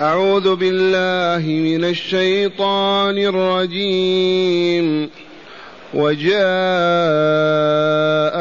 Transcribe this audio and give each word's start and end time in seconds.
أعوذ 0.00 0.54
بالله 0.54 1.48
من 1.52 1.84
الشيطان 1.84 3.18
الرجيم. 3.18 5.10
وجاء 5.94 6.36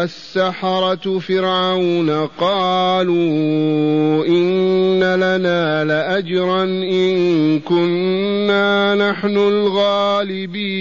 السحرة 0.03 1.19
فرعون 1.19 2.09
قالوا 2.27 4.25
إن 4.25 4.99
لنا 4.99 5.83
لأجرا 5.83 6.63
إن 6.63 7.59
كنا 7.59 8.95
نحن 8.95 9.37
الغالبين. 9.37 10.71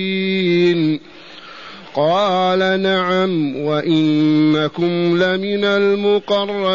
قال 1.95 2.83
نعم 2.83 3.57
وإنكم 3.57 5.23
لمن 5.23 5.65
المقربين. 5.65 6.75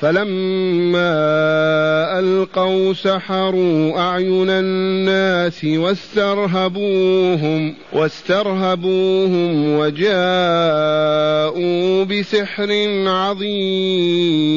فلما 0.00 0.98
ألقوا 2.18 2.94
سحروا 2.94 4.00
أعين 4.00 4.50
الناس 4.50 5.64
واسترهبوهم 5.64 7.74
واسترهبوهم 7.92 9.78
وجاءوا 9.78 10.14
بسحر 12.04 12.68
عظيم. 13.06 14.48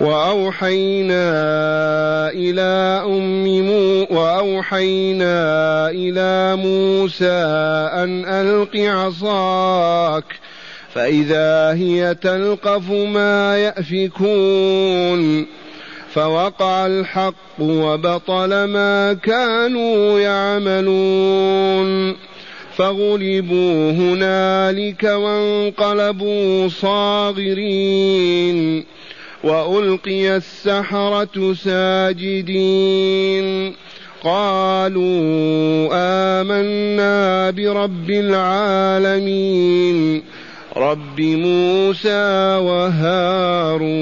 وأوحينا 0.00 1.30
إلى 2.30 3.02
أم 3.06 3.44
مو 3.66 4.06
وأوحينا 4.10 5.36
إلى 5.90 6.56
موسى 6.56 7.32
أن 7.92 8.24
ألق 8.24 8.76
عصاك 8.76 10.24
فإذا 10.96 11.72
هي 11.72 12.14
تلقف 12.14 12.90
ما 12.90 13.58
يأفكون 13.58 15.46
فوقع 16.12 16.86
الحق 16.86 17.34
وبطل 17.60 18.64
ما 18.64 19.12
كانوا 19.12 20.20
يعملون 20.20 22.16
فغلبوا 22.76 23.90
هنالك 23.90 25.04
وانقلبوا 25.04 26.68
صاغرين 26.68 28.56
وألقي 29.44 30.36
السحرة 30.36 31.54
ساجدين 31.54 33.06
قالوا 34.24 35.88
آمنا 35.92 37.50
برب 37.50 38.10
العالمين 38.10 39.56
رب 40.76 41.20
موسى 41.20 42.56
وهارون. 42.60 43.96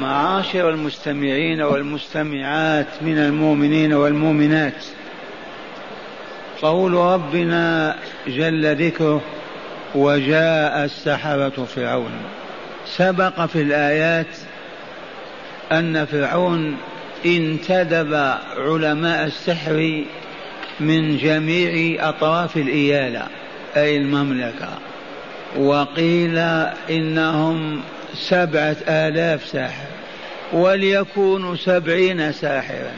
معاشر 0.00 0.70
المستمعين 0.70 1.62
والمستمعات 1.62 2.86
من 3.00 3.18
المؤمنين 3.18 3.92
والمؤمنات 3.92 4.84
قول 6.62 6.92
ربنا 6.92 7.96
جل 8.26 8.76
ذكره 8.86 9.20
وجاء 9.94 10.84
السحرة 10.84 11.64
فرعون. 11.74 12.12
سبق 12.86 13.46
في 13.46 13.62
الآيات 13.62 14.36
أن 15.72 16.04
فرعون 16.04 16.76
انتدب 17.26 18.14
علماء 18.56 19.26
السحر 19.26 20.04
من 20.80 21.16
جميع 21.16 22.08
أطراف 22.08 22.56
الإيالة. 22.56 23.26
أي 23.76 23.96
المملكة. 23.96 24.68
وقيل 25.58 26.38
إنهم 26.90 27.80
سبعة 28.14 28.76
آلاف 28.88 29.44
ساحر 29.46 29.86
وليكونوا 30.52 31.56
سبعين 31.56 32.32
ساحرا. 32.32 32.92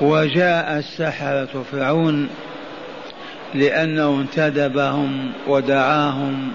وجاء 0.00 0.78
السحرة 0.78 1.64
فرعون 1.72 2.28
لأنه 3.54 4.20
انتدبهم 4.20 5.32
ودعاهم 5.46 6.52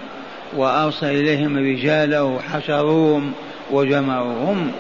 وأرسل 0.55 1.07
إليهم 1.07 1.57
رجاله 1.57 2.39
حشروهم 2.39 3.31
وجمعوهم. 3.71 4.71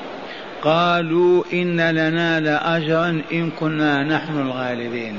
قالوا 0.61 1.43
إن 1.53 1.81
لنا 1.91 2.39
لأجرا 2.39 3.21
إن 3.31 3.49
كنا 3.49 4.03
نحن 4.03 4.41
الغالبين. 4.41 5.17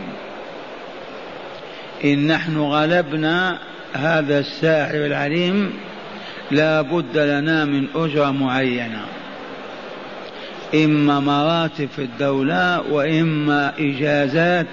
إن 2.05 2.27
نحن 2.27 2.59
غلبنا 2.59 3.59
هذا 3.93 4.39
الساحر 4.39 5.07
العليم 5.07 5.73
لا 6.51 6.83
بد 6.83 7.19
لنا 7.19 7.65
من 7.65 7.87
أجرة 7.95 8.31
معينة. 8.31 9.05
إما 10.75 11.21
مراتب 11.21 11.89
في 11.97 12.03
الدولة 12.03 12.81
وإما 12.81 13.73
إجازات 13.79 14.67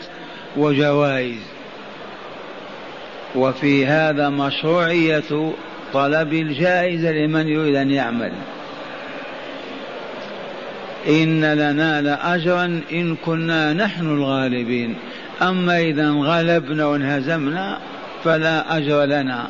وجوائز. 0.57 1.41
وفي 3.35 3.85
هذا 3.85 4.29
مشروعية 4.29 5.53
طلب 5.93 6.33
الجائزة 6.33 7.11
لمن 7.11 7.47
يريد 7.47 7.75
أن 7.75 7.91
يعمل. 7.91 8.31
إن 11.07 11.53
لنا 11.53 12.01
لأجرا 12.01 12.81
إن 12.91 13.15
كنا 13.15 13.73
نحن 13.73 14.05
الغالبين. 14.05 14.95
أما 15.41 15.79
إذا 15.79 16.03
انغلبنا 16.03 16.85
وانهزمنا 16.85 17.77
فلا 18.23 18.77
أجر 18.77 19.03
لنا. 19.03 19.47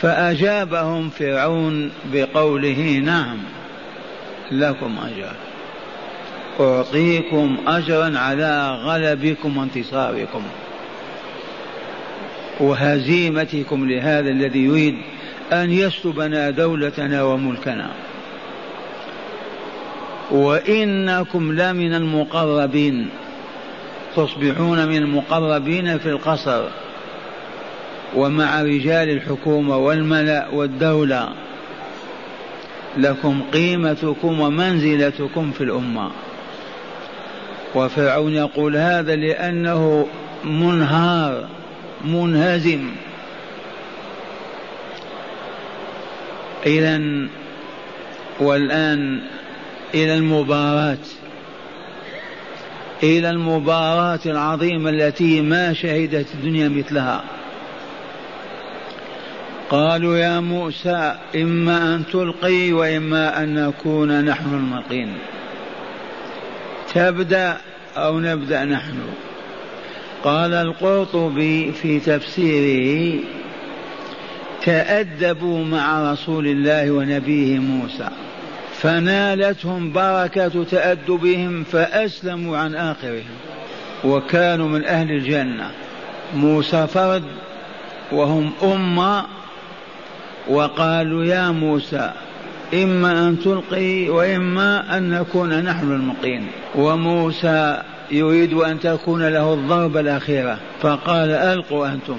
فأجابهم 0.00 1.10
فرعون 1.10 1.90
بقوله 2.12 3.02
نعم 3.04 3.38
لكم 4.52 4.96
أجر. 5.06 5.32
أعطيكم 6.60 7.56
أجرا 7.66 8.18
على 8.18 8.78
غلبكم 8.84 9.56
وانتصاركم 9.56 10.42
وهزيمتكم 12.60 13.88
لهذا 13.88 14.30
الذي 14.30 14.64
يريد 14.64 14.94
أن 15.52 15.70
يسلبنا 15.70 16.50
دولتنا 16.50 17.22
وملكنا. 17.22 17.90
وإنكم 20.30 21.52
لمن 21.52 21.94
المقربين. 21.94 23.08
تصبحون 24.16 24.88
من 24.88 24.96
المقربين 24.96 25.98
في 25.98 26.08
القصر 26.08 26.64
ومع 28.16 28.62
رجال 28.62 29.10
الحكومة 29.10 29.76
والملأ 29.76 30.48
والدولة. 30.48 31.28
لكم 32.96 33.42
قيمتكم 33.52 34.40
ومنزلتكم 34.40 35.50
في 35.50 35.64
الأمة. 35.64 36.10
وفرعون 37.74 38.34
يقول 38.34 38.76
هذا 38.76 39.16
لأنه 39.16 40.06
منهار 40.44 41.48
منهزم. 42.04 42.90
إذا 46.66 47.00
والآن 48.40 49.20
إلى 49.94 50.14
المباراة. 50.14 50.98
إلى 53.02 53.30
المباراة 53.30 54.20
العظيمة 54.26 54.90
التي 54.90 55.40
ما 55.40 55.72
شهدت 55.72 56.26
الدنيا 56.34 56.68
مثلها. 56.68 57.24
قالوا 59.70 60.16
يا 60.16 60.40
موسى 60.40 61.14
إما 61.34 61.94
أن 61.94 62.04
تلقي 62.12 62.72
وإما 62.72 63.42
أن 63.42 63.54
نكون 63.54 64.24
نحن 64.24 64.54
الملقين 64.54 65.14
تبدأ 66.94 67.56
أو 67.96 68.20
نبدأ 68.20 68.64
نحن؟ 68.64 68.98
قال 70.24 70.54
القرطبي 70.54 71.72
في 71.72 72.00
تفسيره 72.00 73.20
تأدبوا 74.64 75.64
مع 75.64 76.12
رسول 76.12 76.46
الله 76.46 76.90
ونبيه 76.90 77.58
موسى. 77.58 78.08
فنالتهم 78.82 79.92
بركة 79.92 80.64
تأدبهم 80.64 81.64
فأسلموا 81.64 82.58
عن 82.58 82.74
آخرهم. 82.74 83.36
وكانوا 84.04 84.68
من 84.68 84.84
أهل 84.84 85.10
الجنة 85.10 85.70
موسى 86.34 86.86
فرد 86.86 87.22
وهم 88.12 88.52
أمة 88.62 89.24
وقالوا 90.48 91.24
يا 91.24 91.50
موسى 91.50 92.12
إما 92.74 93.28
أن 93.28 93.38
تلقي 93.40 94.08
وإما 94.08 94.96
أن 94.96 95.10
نكون 95.10 95.64
نحن 95.64 95.92
المقين 95.92 96.46
وموسى 96.74 97.82
يريد 98.10 98.54
أن 98.54 98.80
تكون 98.80 99.28
له 99.28 99.54
الضربة 99.54 100.00
الأخيرة 100.00 100.58
فقال 100.82 101.30
ألقوا 101.30 101.86
أنتم 101.86 102.16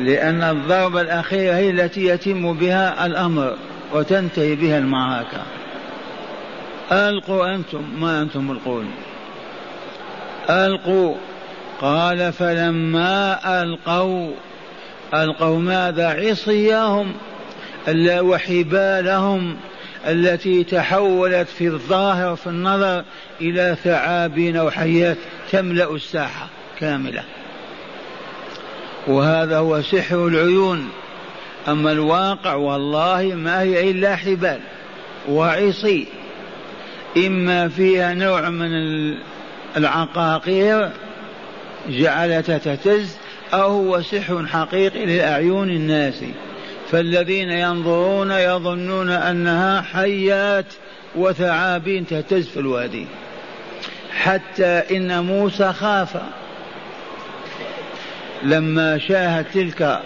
لأن 0.00 0.42
الضربة 0.42 1.00
الأخيرة 1.00 1.54
هي 1.54 1.70
التي 1.70 2.06
يتم 2.06 2.52
بها 2.52 3.06
الأمر 3.06 3.56
وتنتهي 3.94 4.54
بها 4.54 4.78
المعركة. 4.78 5.42
ألقوا 6.92 7.54
أنتم 7.54 7.82
ما 8.00 8.22
أنتم 8.22 8.48
ملقون؟ 8.48 8.90
ألقوا. 10.50 11.14
قال 11.80 12.32
فلما 12.32 13.38
ألقوا 13.62 14.30
ألقوا 15.14 15.58
ماذا؟ 15.58 16.08
عصيهم 16.08 17.12
وحبالهم 18.06 19.56
التي 20.06 20.64
تحولت 20.64 21.48
في 21.48 21.66
الظاهر 21.66 22.36
في 22.36 22.46
النظر 22.46 23.04
إلى 23.40 23.76
ثعابين 23.84 24.56
أو 24.56 24.70
حيات 24.70 25.16
تملأ 25.52 25.94
الساحة 25.94 26.48
كاملة. 26.80 27.24
وهذا 29.06 29.58
هو 29.58 29.82
سحر 29.82 30.26
العيون. 30.26 30.88
أما 31.68 31.92
الواقع 31.92 32.54
والله 32.54 33.22
ما 33.34 33.60
هي 33.60 33.90
إلا 33.90 34.16
حبال 34.16 34.60
وعصي. 35.28 36.06
إما 37.16 37.68
فيها 37.68 38.14
نوع 38.14 38.50
من 38.50 38.70
العقاقير 39.76 40.90
جعلتها 41.88 42.58
تهتز 42.58 43.16
أو 43.54 43.70
هو 43.70 44.02
سحر 44.02 44.46
حقيقي 44.46 45.06
لأعين 45.06 45.70
الناس. 45.70 46.24
فالذين 46.90 47.50
ينظرون 47.50 48.30
يظنون 48.30 49.10
أنها 49.10 49.80
حيات 49.80 50.66
وثعابين 51.14 52.06
تهتز 52.06 52.48
في 52.48 52.60
الوادي. 52.60 53.06
حتى 54.12 54.82
إن 54.96 55.24
موسى 55.24 55.72
خاف. 55.72 56.16
لما 58.42 58.98
شاهد 58.98 59.44
تلك 59.54 60.00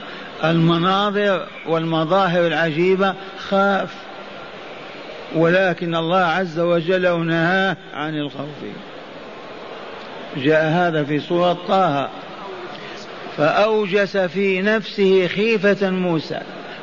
المناظر 0.45 1.47
والمظاهر 1.67 2.47
العجيبة 2.47 3.15
خاف. 3.49 4.06
ولكن 5.35 5.95
الله 5.95 6.19
عز 6.19 6.59
وجل 6.59 7.27
نهاه 7.27 7.77
عن 7.95 8.19
الخوف. 8.19 8.65
جاء 10.37 10.65
هذا 10.65 11.05
في 11.05 11.21
سورة 11.21 11.53
طه. 11.69 12.09
فأوجس 13.37 14.17
في 14.17 14.63
نفسه 14.63 15.27
خيفة 15.27 15.91
موسى. 15.91 16.41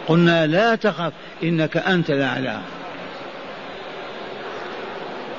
قلنا 0.07 0.47
لا 0.47 0.75
تخف 0.75 1.13
إنك 1.43 1.77
أنت 1.77 2.09
الأعلى. 2.09 2.59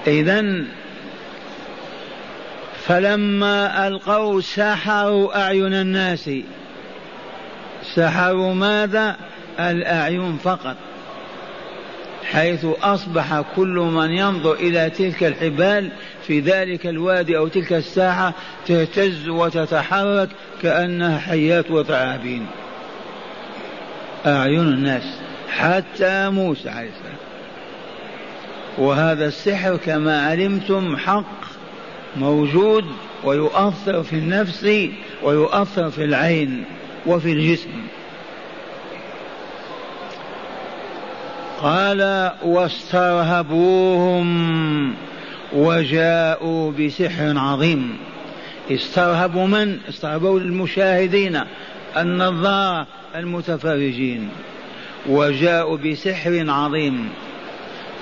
إذا 0.07 0.65
فلما 2.87 3.89
ألقوا 3.89 4.41
سحروا 4.41 5.43
أعين 5.43 5.75
الناس. 5.75 6.31
سحروا 7.95 8.55
ماذا؟ 8.55 9.17
الأعين 9.61 10.37
فقط. 10.37 10.77
حيث 12.25 12.67
أصبح 12.83 13.41
كل 13.57 13.91
من 13.95 14.11
ينظر 14.11 14.53
إلى 14.53 14.91
تلك 14.91 15.25
الحبال 15.25 15.91
في 16.27 16.41
ذلك 16.41 16.87
الوادي 16.87 17.37
أو 17.37 17.49
تلك 17.49 17.73
الساحة 17.73 18.33
تهتز 18.67 19.29
وتتحرك 19.29 20.29
كأنها 20.63 21.19
حيات 21.19 21.71
وثعابين 21.71 22.47
أعين 24.27 24.61
الناس 24.61 25.03
حتى 25.51 26.31
موسى 26.31 26.69
عليه 26.69 26.89
السلام. 26.89 27.19
وهذا 28.79 29.27
السحر 29.27 29.77
كما 29.77 30.27
علمتم 30.27 30.97
حق 30.97 31.45
موجود 32.17 32.85
ويؤثر 33.25 34.03
في 34.03 34.13
النفس 34.13 34.89
ويؤثر 35.23 35.91
في 35.91 36.05
العين 36.05 36.65
وفي 37.07 37.33
الجسم. 37.33 37.71
قال 41.65 42.31
واسترهبوهم 42.43 44.25
وجاءوا 45.53 46.73
بسحر 46.73 47.39
عظيم. 47.39 47.99
استرهبوا 48.71 49.47
من؟ 49.47 49.79
استرهبوا 49.89 50.41
المشاهدين 50.41 51.41
النظار 51.97 52.87
المتفرجين. 53.15 54.29
وجاءوا 55.09 55.77
بسحر 55.77 56.45
عظيم. 56.49 57.09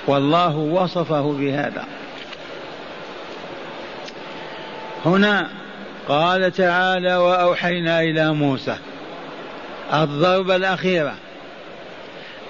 والله 0.07 0.57
وصفه 0.57 1.35
بهذا. 1.39 1.85
هنا 5.05 5.49
قال 6.07 6.51
تعالى 6.51 7.15
وأوحينا 7.15 8.01
إلى 8.01 8.33
موسى 8.33 8.75
الضربه 9.93 10.55
الأخيرة. 10.55 11.13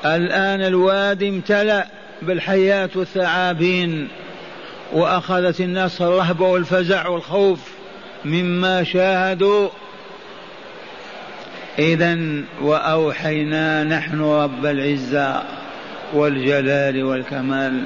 الآن 0.05 0.61
الوادي 0.61 1.29
امتلأ 1.29 1.87
بالحيات 2.21 2.97
والثعابين 2.97 4.07
وأخذت 4.93 5.61
الناس 5.61 6.01
الرهبه 6.01 6.45
والفزع 6.45 7.07
والخوف 7.07 7.59
مما 8.25 8.83
شاهدوا. 8.83 9.69
إذا 11.79 12.17
وأوحينا 12.61 13.83
نحن 13.83 14.21
رب 14.21 14.65
العزة 14.65 15.43
والجلال 16.13 17.03
والكمال. 17.03 17.83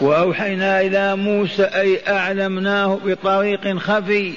وأوحينا 0.00 0.80
إلى 0.80 1.16
موسى 1.16 1.64
أي 1.64 2.00
أعلمناه 2.08 2.98
بطريق 3.04 3.78
خفي. 3.78 4.32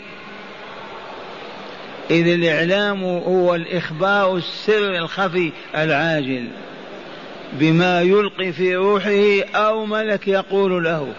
إذ 2.11 2.27
الإعلام 2.27 3.03
هو 3.03 3.55
الإخبار 3.55 4.35
السر 4.35 4.95
الخفي 4.97 5.51
العاجل. 5.75 6.47
بما 7.59 8.01
يلقي 8.01 8.51
في 8.51 8.75
روحه 8.75 9.49
أو 9.55 9.85
ملك 9.85 10.27
يقول 10.27 10.83
له. 10.83 11.13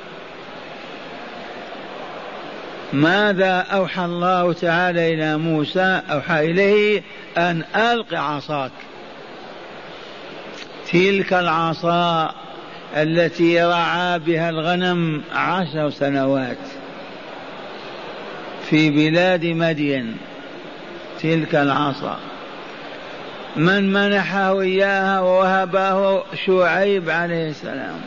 ماذا 2.93 3.59
أوحى 3.59 4.05
الله 4.05 4.53
تعالى 4.53 5.15
إلى 5.15 5.37
موسى 5.37 6.03
أوحى 6.11 6.51
إليه 6.51 7.03
أن 7.39 7.65
ألق 7.77 8.15
عصاك؟ 8.15 8.71
تلك 10.93 11.33
العصا 11.33 12.35
التي 12.97 13.63
رعى 13.63 14.19
بها 14.19 14.51
الغنم 14.51 15.23
عشر 15.35 15.91
سنوات 15.91 16.59
في 18.71 18.91
بلاد 18.91 19.47
مدين. 19.47 20.17
تلك 21.21 21.55
العصا. 21.55 22.19
من 23.56 23.93
منحه 23.93 24.61
إياها 24.61 25.21
ووهبه 25.21 26.23
شعيب 26.47 27.11
عليه 27.11 27.49
السلام. 27.49 28.01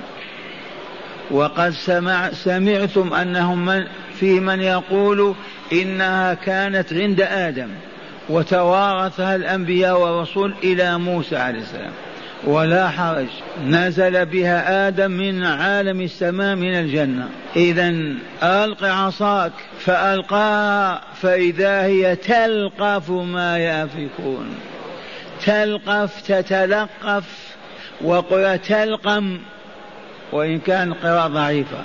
وقد 1.32 1.70
سمع 1.70 2.30
سمعتم 2.32 3.14
أنهم 3.14 3.66
من 3.66 3.84
في 4.20 4.40
من 4.40 4.62
يقول 4.62 5.36
إنها 5.74 6.34
كانت 6.34 6.94
عند 6.94 7.22
آدم 7.22 7.70
وتوارثها 8.30 9.36
الأنبياء 9.36 10.00
والرسل 10.00 10.54
إلى 10.64 10.98
موسى 10.98 11.38
عليه 11.38 11.60
السلام. 11.60 11.92
ولا 12.44 12.90
حرج 12.90 13.28
نزل 13.66 14.26
بها 14.26 14.88
آدم 14.88 15.12
من 15.12 15.44
عالم 15.44 16.02
السماء 16.02 16.56
من 16.56 16.74
الجنة. 16.74 17.30
إذا 17.56 17.94
ألق 18.44 18.84
عصاك 18.84 19.52
فألقاها 19.80 21.02
فإذا 21.22 21.82
هي 21.82 22.16
تلقف 22.16 23.10
ما 23.10 23.58
يأفكون. 23.58 24.56
تلقف 25.46 26.22
تتلقف 26.22 27.24
وقل 28.02 28.60
تلقم 28.60 29.40
وإن 30.32 30.60
كان 30.60 30.94
قراءة 30.94 31.28
ضعيفة. 31.28 31.84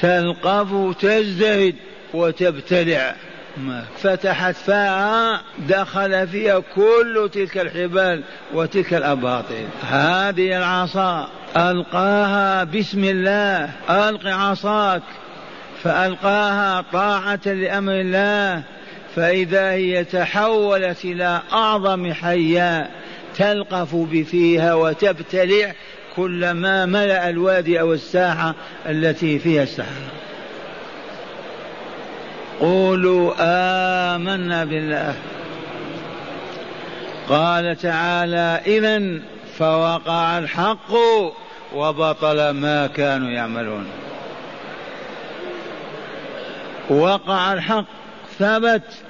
تلقف 0.00 0.96
تزدهد 1.00 1.74
وتبتلع 2.14 3.14
فتحت 3.98 4.54
فاها 4.54 5.40
دخل 5.68 6.28
فيها 6.28 6.58
كل 6.58 7.30
تلك 7.32 7.58
الحبال 7.58 8.22
وتلك 8.54 8.94
الأباطيل. 8.94 9.66
هذه 9.90 10.56
العصا 10.56 11.28
ألقاها 11.56 12.64
بسم 12.64 13.04
الله 13.04 13.70
ألق 13.90 14.26
عصاك. 14.26 15.02
فألقاها 15.82 16.84
طاعة 16.92 17.40
لأمر 17.46 17.92
الله. 17.92 18.62
فإذا 19.16 19.70
هي 19.70 20.04
تحولت 20.04 21.04
إلى 21.04 21.40
أعظم 21.52 22.12
حياة 22.12 22.88
تلقف 23.36 23.94
بفيها 23.94 24.74
وتبتلع 24.74 25.74
كلما 26.16 26.86
ملأ 26.86 27.30
الوادي 27.30 27.80
أو 27.80 27.92
الساحة 27.92 28.54
التي 28.86 29.38
فيها 29.38 29.62
السحرة 29.62 30.12
قولوا 32.60 33.34
آمنا 33.40 34.64
بالله. 34.64 35.14
قال 37.28 37.76
تعالى 37.76 38.60
إذا 38.66 39.20
فوقع 39.58 40.38
الحق 40.38 40.92
وبطل 41.74 42.50
ما 42.50 42.86
كانوا 42.86 43.30
يعملون. 43.30 43.86
وقع 46.90 47.52
الحق 47.52 47.84
ثبت 48.38 49.03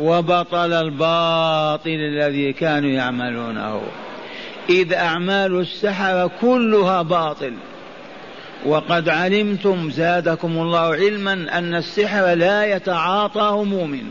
وبطل 0.00 0.72
الباطل 0.72 1.90
الذي 1.90 2.52
كانوا 2.52 2.90
يعملونه. 2.90 3.82
إذ 4.70 4.92
أعمال 4.92 5.60
السحرة 5.60 6.30
كلها 6.40 7.02
باطل. 7.02 7.52
وقد 8.66 9.08
علمتم 9.08 9.90
زادكم 9.90 10.58
الله 10.58 10.78
علما 10.78 11.32
أن 11.32 11.74
السحر 11.74 12.34
لا 12.34 12.76
يتعاطاه 12.76 13.64
مؤمن. 13.64 14.04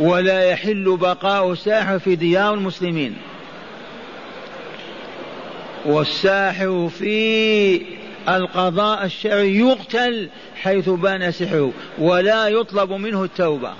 ولا 0.00 0.44
يحل 0.44 0.96
بقاء 0.96 1.54
ساحر 1.54 1.98
في 1.98 2.16
ديار 2.16 2.54
المسلمين. 2.54 3.16
والساحر 5.86 6.88
في 6.98 7.82
القضاء 8.28 9.04
الشرعي 9.04 9.58
يقتل 9.58 10.28
حيث 10.62 10.88
بان 10.88 11.30
سحره 11.30 11.72
ولا 11.98 12.48
يطلب 12.48 12.92
منه 12.92 13.24
التوبة. 13.24 13.72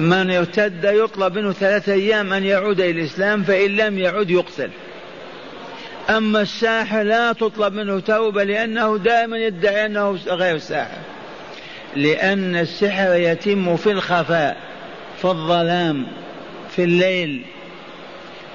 من 0.00 0.30
ارتد 0.30 0.84
يطلب 0.84 1.38
منه 1.38 1.52
ثلاثة 1.52 1.92
أيام 1.92 2.32
أن 2.32 2.44
يعود 2.44 2.80
إلى 2.80 2.90
الإسلام 2.90 3.42
فإن 3.42 3.76
لم 3.76 3.98
يعد 3.98 4.30
يقتل. 4.30 4.70
أما 6.10 6.40
الساحر 6.40 7.02
لا 7.02 7.32
تطلب 7.32 7.72
منه 7.72 8.00
توبة 8.00 8.44
لأنه 8.44 8.98
دائما 8.98 9.36
يدعي 9.36 9.86
أنه 9.86 10.18
غير 10.26 10.58
ساحر. 10.58 10.98
لأن 11.96 12.56
السحر 12.56 13.14
يتم 13.14 13.76
في 13.76 13.90
الخفاء 13.90 14.56
في 15.18 15.24
الظلام 15.24 16.06
في 16.70 16.84
الليل. 16.84 17.42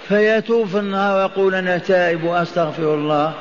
فيتوب 0.07 0.67
في 0.67 0.79
النهار 0.79 1.17
ويقول 1.17 1.55
أنا 1.55 1.77
تائب 1.77 2.23
وأستغفر 2.23 2.93
الله. 2.93 3.33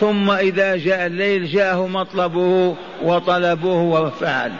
ثم 0.00 0.30
إذا 0.30 0.76
جاء 0.76 1.06
الليل 1.06 1.46
جاءه 1.46 1.86
مطلبه 1.86 2.76
وطلبوه 3.02 3.82
وفعل 3.82 4.52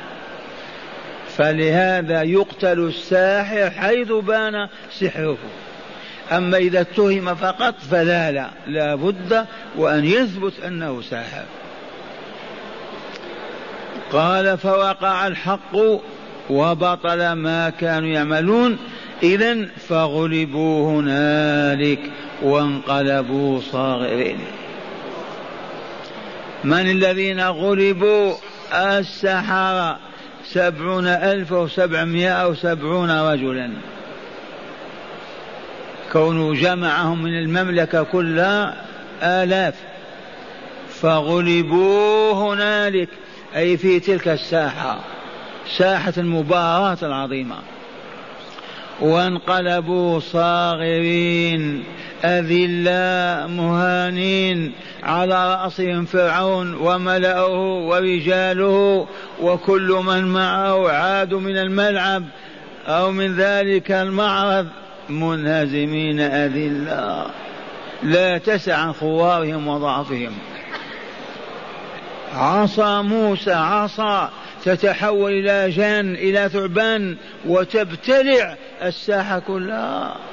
فلهذا 1.38 2.22
يقتل 2.22 2.78
الساحر 2.78 3.70
حيث 3.70 4.12
بان 4.12 4.68
سحره. 4.90 5.38
أما 6.32 6.56
إذا 6.56 6.80
اتهم 6.80 7.34
فقط 7.34 7.74
فلا 7.90 8.32
لا 8.32 8.50
لا 8.66 8.94
بد 8.94 9.46
وأن 9.76 10.04
يثبت 10.04 10.52
أنه 10.66 11.02
ساحر. 11.02 11.44
قال 14.12 14.58
فوقع 14.58 15.26
الحق 15.26 15.76
وبطل 16.50 17.32
ما 17.32 17.70
كانوا 17.70 18.08
يعملون 18.08 18.78
إذا 19.22 19.66
فغلبوا 19.88 20.90
هنالك 20.90 22.00
وانقلبوا 22.42 23.60
صاغرين. 23.60 24.38
من 26.64 26.90
الذين 26.90 27.40
غلبوا؟ 27.40 28.34
السحرة. 28.72 30.07
سبعون 30.52 31.06
ألف 31.06 31.52
وسبعمائة 31.52 32.48
وسبعون 32.48 33.10
رجلا. 33.10 33.70
كونوا 36.12 36.54
جمعهم 36.54 37.22
من 37.22 37.38
المملكة 37.38 38.02
كلها 38.02 38.84
آلاف. 39.22 39.74
فغلبوا 40.88 42.32
هنالك. 42.32 43.08
أي 43.56 43.76
في 43.76 44.00
تلك 44.00 44.28
الساحة. 44.28 44.98
ساحة 45.78 46.12
المباراة 46.18 46.98
العظيمة. 47.02 47.56
وانقلبوا 49.00 50.20
صاغرين. 50.20 51.84
أذلا 52.24 53.46
مهانين 53.46 54.72
على 55.02 55.54
رأسهم 55.54 56.04
فرعون 56.04 56.74
وملأه 56.74 57.52
ورجاله 57.88 59.06
وكل 59.40 60.02
من 60.06 60.24
معه 60.24 60.90
عادوا 60.90 61.40
من 61.40 61.56
الملعب 61.56 62.24
أو 62.86 63.10
من 63.10 63.36
ذلك 63.36 63.92
المعرض 63.92 64.66
منهزمين 65.08 66.20
أذلا 66.20 67.26
لا 68.02 68.38
تسع 68.38 68.76
عن 68.76 68.92
خوارهم 68.92 69.68
وضعفهم. 69.68 70.32
عصا 72.34 73.02
موسى 73.02 73.52
عصا 73.52 74.30
تتحول 74.64 75.32
إلى 75.32 75.70
جان 75.70 76.14
إلى 76.14 76.48
ثعبان 76.48 77.16
وتبتلع 77.46 78.56
الساحة 78.82 79.38
كلها. 79.38 80.27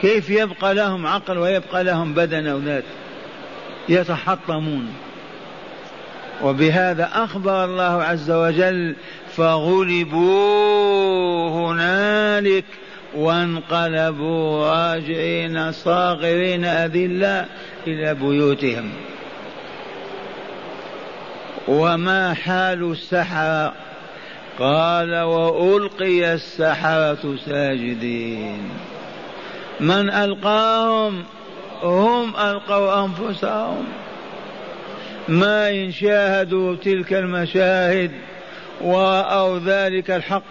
كيف 0.00 0.30
يبقى 0.30 0.74
لهم 0.74 1.06
عقل 1.06 1.38
ويبقى 1.38 1.84
لهم 1.84 2.14
بدن 2.14 2.46
أو 2.46 2.58
ذات؟ 2.58 2.84
يتحطمون. 3.88 4.94
وبهذا 6.42 7.10
أخبر 7.12 7.64
الله 7.64 8.02
عز 8.02 8.30
وجل 8.30 8.96
فغلبوا 9.36 10.70
هنالك 11.50 12.64
وانقلبوا 13.14 14.66
راجعين 14.66 15.72
صاغرين 15.72 16.64
أذلا 16.64 17.46
إلى 17.86 18.14
بيوتهم. 18.14 18.90
وما 21.68 22.34
حال 22.34 22.92
السحرة؟ 22.92 23.72
قال 24.58 25.20
وألقي 25.20 26.34
السحرة 26.34 27.36
ساجدين. 27.46 28.89
من 29.80 30.10
ألقاهم 30.10 31.24
هم 31.82 32.36
ألقوا 32.36 33.04
أنفسهم. 33.04 33.84
ما 35.28 35.70
إن 35.70 35.92
شاهدوا 35.92 36.76
تلك 36.76 37.12
المشاهد 37.12 38.10
ورأوا 38.80 39.58
ذلك 39.58 40.10
الحق 40.10 40.42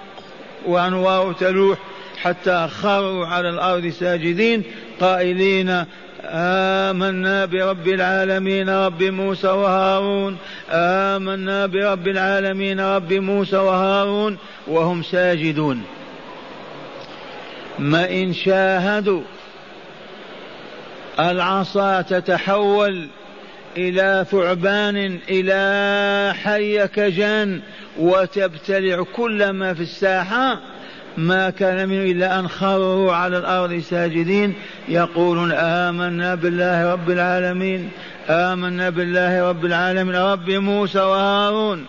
وأنوار 0.65 1.33
تلوح 1.33 1.77
حتى 2.21 2.67
خروا 2.67 3.25
على 3.25 3.49
الأرض 3.49 3.87
ساجدين 3.87 4.63
قائلين 4.99 5.85
آمنا 6.25 7.45
برب 7.45 7.87
العالمين 7.87 8.69
رب 8.69 9.03
موسى 9.03 9.47
وهارون. 9.47 10.37
آمنا 10.71 11.65
برب 11.65 12.07
العالمين 12.07 12.79
رب 12.79 13.13
موسى 13.13 13.57
وهارون 13.57 14.37
وهم 14.67 15.03
ساجدون. 15.03 15.83
ما 17.79 18.11
إن 18.11 18.33
شاهدوا. 18.33 19.21
العصا 21.19 22.01
تتحول 22.01 23.07
إلى 23.77 24.25
ثعبان 24.31 25.19
إلى 25.29 26.33
حي 26.43 26.87
كجان 26.87 27.61
وتبتلع 27.99 29.03
كل 29.15 29.49
ما 29.49 29.73
في 29.73 29.81
الساحة. 29.81 30.59
ما 31.17 31.49
كان 31.49 31.89
منه 31.89 32.03
إلا 32.11 32.39
أن 32.39 32.47
خروا 32.47 33.13
على 33.13 33.37
الأرض 33.37 33.79
ساجدين 33.79 34.53
يقولون 34.87 35.51
آمنا 35.51 36.35
بالله 36.35 36.91
رب 36.91 37.09
العالمين 37.09 37.89
آمنا 38.29 38.89
بالله 38.89 39.49
رب 39.49 39.65
العالمين 39.65 40.15
رب 40.15 40.49
موسى 40.49 40.99
وهارون. 40.99 41.85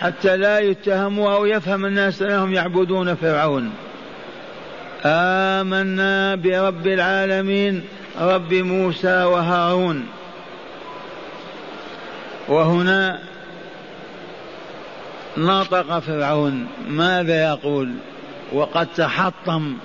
حتى 0.00 0.36
لا 0.36 0.58
يتهموا 0.58 1.32
أو 1.34 1.46
يفهم 1.46 1.84
الناس 1.84 2.22
أنهم 2.22 2.54
يعبدون 2.54 3.14
فرعون. 3.14 3.72
آمنا 5.04 6.34
برب 6.34 6.86
العالمين 6.86 7.82
رب 8.20 8.54
موسى 8.54 9.22
وهارون. 9.22 10.06
وهنا 12.48 13.18
نطق 15.36 15.98
فرعون 15.98 16.66
ماذا 16.88 17.48
يقول؟ 17.48 17.94
وقد 18.52 18.86
تحطم. 18.96 19.76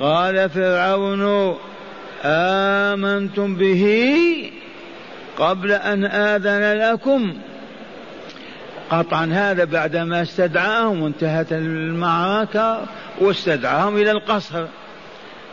قال 0.00 0.50
فرعون 0.50 1.56
آمنتم 2.24 3.54
به 3.54 4.06
قبل 5.38 5.72
أن 5.72 6.04
آذن 6.04 6.92
لكم. 6.92 7.34
قطعا 8.90 9.26
هذا 9.32 9.64
بعدما 9.64 10.22
استدعاهم 10.22 11.02
وانتهت 11.02 11.52
المعركة. 11.52 12.86
واستدعاهم 13.20 13.96
إلى 13.96 14.10
القصر 14.10 14.66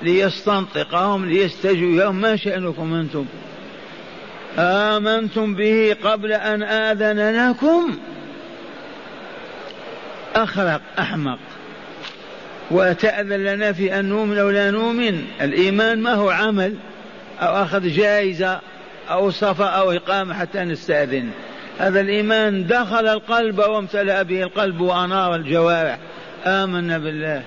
ليستنطقهم 0.02 1.26
ليستجيبهم 1.26 2.16
ما 2.16 2.36
شأنكم 2.36 2.94
أنتم؟ 2.94 3.26
آمنتم 4.58 5.56
به 5.56 5.96
قبل 6.04 6.32
أن 6.32 6.64
آذن 6.64 7.50
لكم 7.50 7.98
أخرق 10.36 10.82
أحمق. 11.00 11.40
وتأذن 12.72 13.44
لنا 13.44 13.74
في 13.74 14.00
أن 14.00 14.06
نؤمن 14.06 14.38
أو 14.38 14.50
لا 14.50 14.72
نؤمن. 14.72 15.26
الإيمان 15.42 16.02
ما 16.02 16.14
هو 16.14 16.30
عمل 16.30 16.76
أو 17.42 17.64
أخذ 17.64 17.88
جائزة 17.88 18.60
أو 19.10 19.32
صفا 19.32 19.66
أو 19.66 19.92
إقامة 19.92 20.34
حتى 20.34 20.60
نستأذن. 20.60 21.30
هذا 21.80 22.02
الإيمان 22.02 22.68
دخل 22.68 23.08
القلب 23.08 23.60
وامتلأ 23.60 24.24
به 24.24 24.44
القلب 24.44 24.82
وأنار 24.82 25.36
الجوارح. 25.36 25.98
آمنا 26.46 26.98
بالله. 26.98 27.44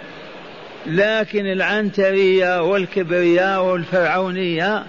لكن 0.87 1.47
العنترية 1.47 2.63
والكبرياء 2.63 3.65
والفرعونية 3.65 4.85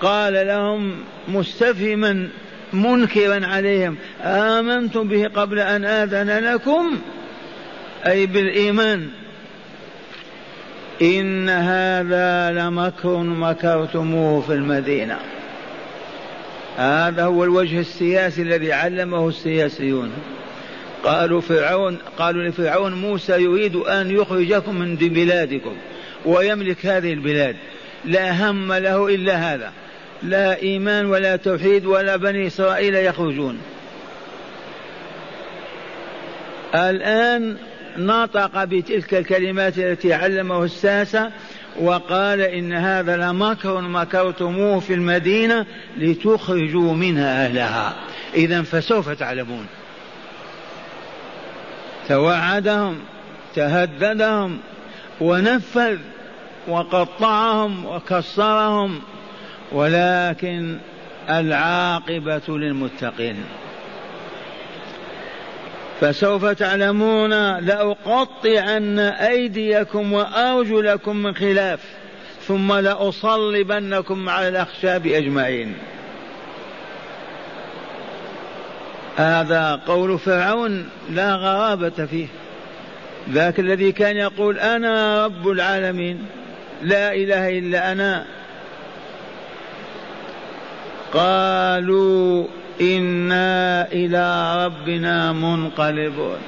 قال 0.00 0.46
لهم 0.46 0.94
مستفهما 1.28 2.28
منكرا 2.72 3.46
عليهم 3.46 3.96
آمنتم 4.24 5.08
به 5.08 5.28
قبل 5.28 5.58
أن 5.58 5.84
آذن 5.84 6.52
لكم؟ 6.52 6.98
أي 8.06 8.26
بالإيمان. 8.26 9.08
إن 11.02 11.48
هذا 11.48 12.52
لمكر 12.52 13.16
مكرتموه 13.16 14.40
في 14.40 14.52
المدينة. 14.52 15.18
هذا 16.76 17.24
هو 17.24 17.44
الوجه 17.44 17.80
السياسي 17.80 18.42
الذي 18.42 18.72
علمه 18.72 19.28
السياسيون. 19.28 20.12
قالوا 21.04 21.40
فرعون 21.40 21.98
قالوا 22.18 22.42
لفرعون 22.42 22.92
موسى 22.92 23.32
يريد 23.32 23.76
أن 23.76 24.10
يخرجكم 24.10 24.74
من 24.74 24.96
بلادكم 24.96 25.76
ويملك 26.24 26.86
هذه 26.86 27.12
البلاد. 27.12 27.56
لا 28.04 28.50
هم 28.50 28.72
له 28.72 29.14
إلا 29.14 29.54
هذا. 29.54 29.72
لا 30.22 30.62
إيمان 30.62 31.06
ولا 31.06 31.36
توحيد 31.36 31.86
ولا 31.86 32.16
بني 32.16 32.46
إسرائيل 32.46 32.94
يخرجون. 32.94 33.58
الآن 36.74 37.56
نطق 37.98 38.64
بتلك 38.64 39.14
الكلمات 39.14 39.78
التي 39.78 40.12
علمه 40.12 40.64
الساسة 40.64 41.30
وقال 41.80 42.40
إن 42.40 42.72
هذا 42.72 43.16
لمكر 43.16 43.80
مكرتموه 43.80 44.80
في 44.80 44.94
المدينة 44.94 45.66
لتخرجوا 45.98 46.94
منها 46.94 47.46
أهلها. 47.46 47.96
إذا 48.34 48.62
فسوف 48.62 49.08
تعلمون. 49.10 49.66
توعدهم 52.08 52.98
تهددهم 53.54 54.58
ونفذ 55.20 55.98
وقطعهم 56.68 57.86
وكسرهم 57.86 59.00
ولكن 59.72 60.78
العاقبة 61.30 62.42
للمتقين. 62.48 63.44
فسوف 66.00 66.44
تعلمون 66.44 67.58
لأقطعن 67.58 68.98
أيديكم 68.98 70.12
وأرجلكم 70.12 71.16
من 71.16 71.34
خلاف 71.34 71.80
ثم 72.46 72.72
لأصلبنكم 72.72 74.28
على 74.28 74.48
الأخشاب 74.48 75.06
أجمعين. 75.06 75.74
هذا 79.16 79.80
قول 79.86 80.18
فرعون 80.18 80.88
لا 81.10 81.34
غرابة 81.34 82.06
فيه. 82.06 82.26
ذاك 83.30 83.60
الذي 83.60 83.92
كان 83.92 84.16
يقول 84.16 84.58
أنا 84.58 85.24
رب 85.24 85.48
العالمين 85.48 86.18
لا 86.82 87.14
إله 87.14 87.58
إلا 87.58 87.92
أنا. 87.92 88.24
قالوا 91.12 92.46
إنا 92.80 93.86
إلى 93.92 94.54
ربنا 94.64 95.32
منقلبون. 95.32 96.38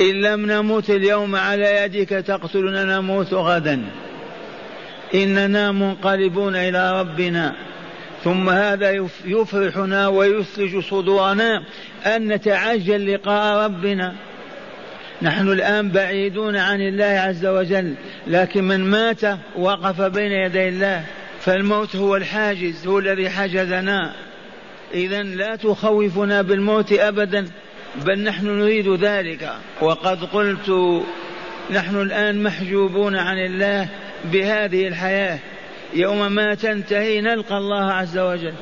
إن 0.00 0.20
لم 0.20 0.52
نمت 0.52 0.90
اليوم 0.90 1.36
على 1.36 1.76
يدك 1.76 2.08
تقتلنا 2.08 2.84
نموت 2.84 3.34
غدا. 3.34 3.82
إننا 5.14 5.72
منقلبون 5.72 6.56
إلى 6.56 7.00
ربنا. 7.00 7.54
ثم 8.24 8.50
هذا 8.50 9.06
يفرحنا 9.24 10.08
ويثلج 10.08 10.78
صدورنا 10.78 11.64
أن 12.06 12.32
نتعجل 12.32 13.14
لقاء 13.14 13.64
ربنا. 13.64 14.14
نحن 15.22 15.48
الآن 15.48 15.88
بعيدون 15.88 16.56
عن 16.56 16.80
الله 16.80 17.04
عز 17.04 17.46
وجل 17.46 17.94
لكن 18.26 18.64
من 18.64 18.80
مات 18.90 19.20
وقف 19.56 20.00
بين 20.00 20.32
يدي 20.32 20.68
الله 20.68 21.04
فالموت 21.40 21.96
هو 21.96 22.16
الحاجز 22.16 22.86
هو 22.86 22.98
الذي 22.98 23.30
حجزنا 23.30 24.12
إذا 24.94 25.22
لا 25.22 25.56
تخوفنا 25.56 26.42
بالموت 26.42 26.92
أبدا 26.92 27.46
بل 28.04 28.18
نحن 28.18 28.46
نريد 28.46 28.88
ذلك. 28.88 29.52
وقد 29.80 30.24
قلت 30.24 30.70
نحن 31.70 31.96
الآن 31.96 32.42
محجوبون 32.42 33.16
عن 33.16 33.38
الله 33.38 33.88
بهذه 34.24 34.88
الحياة. 34.88 35.38
يوم 35.94 36.32
ما 36.32 36.54
تنتهي 36.54 37.20
نلقى 37.20 37.58
الله 37.58 37.92
عز 37.92 38.18
وجل. 38.18 38.54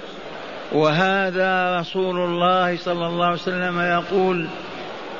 وهذا 0.72 1.80
رسول 1.80 2.20
الله 2.20 2.76
صلى 2.76 3.06
الله 3.06 3.24
عليه 3.24 3.34
وسلم 3.34 3.80
يقول 3.80 4.48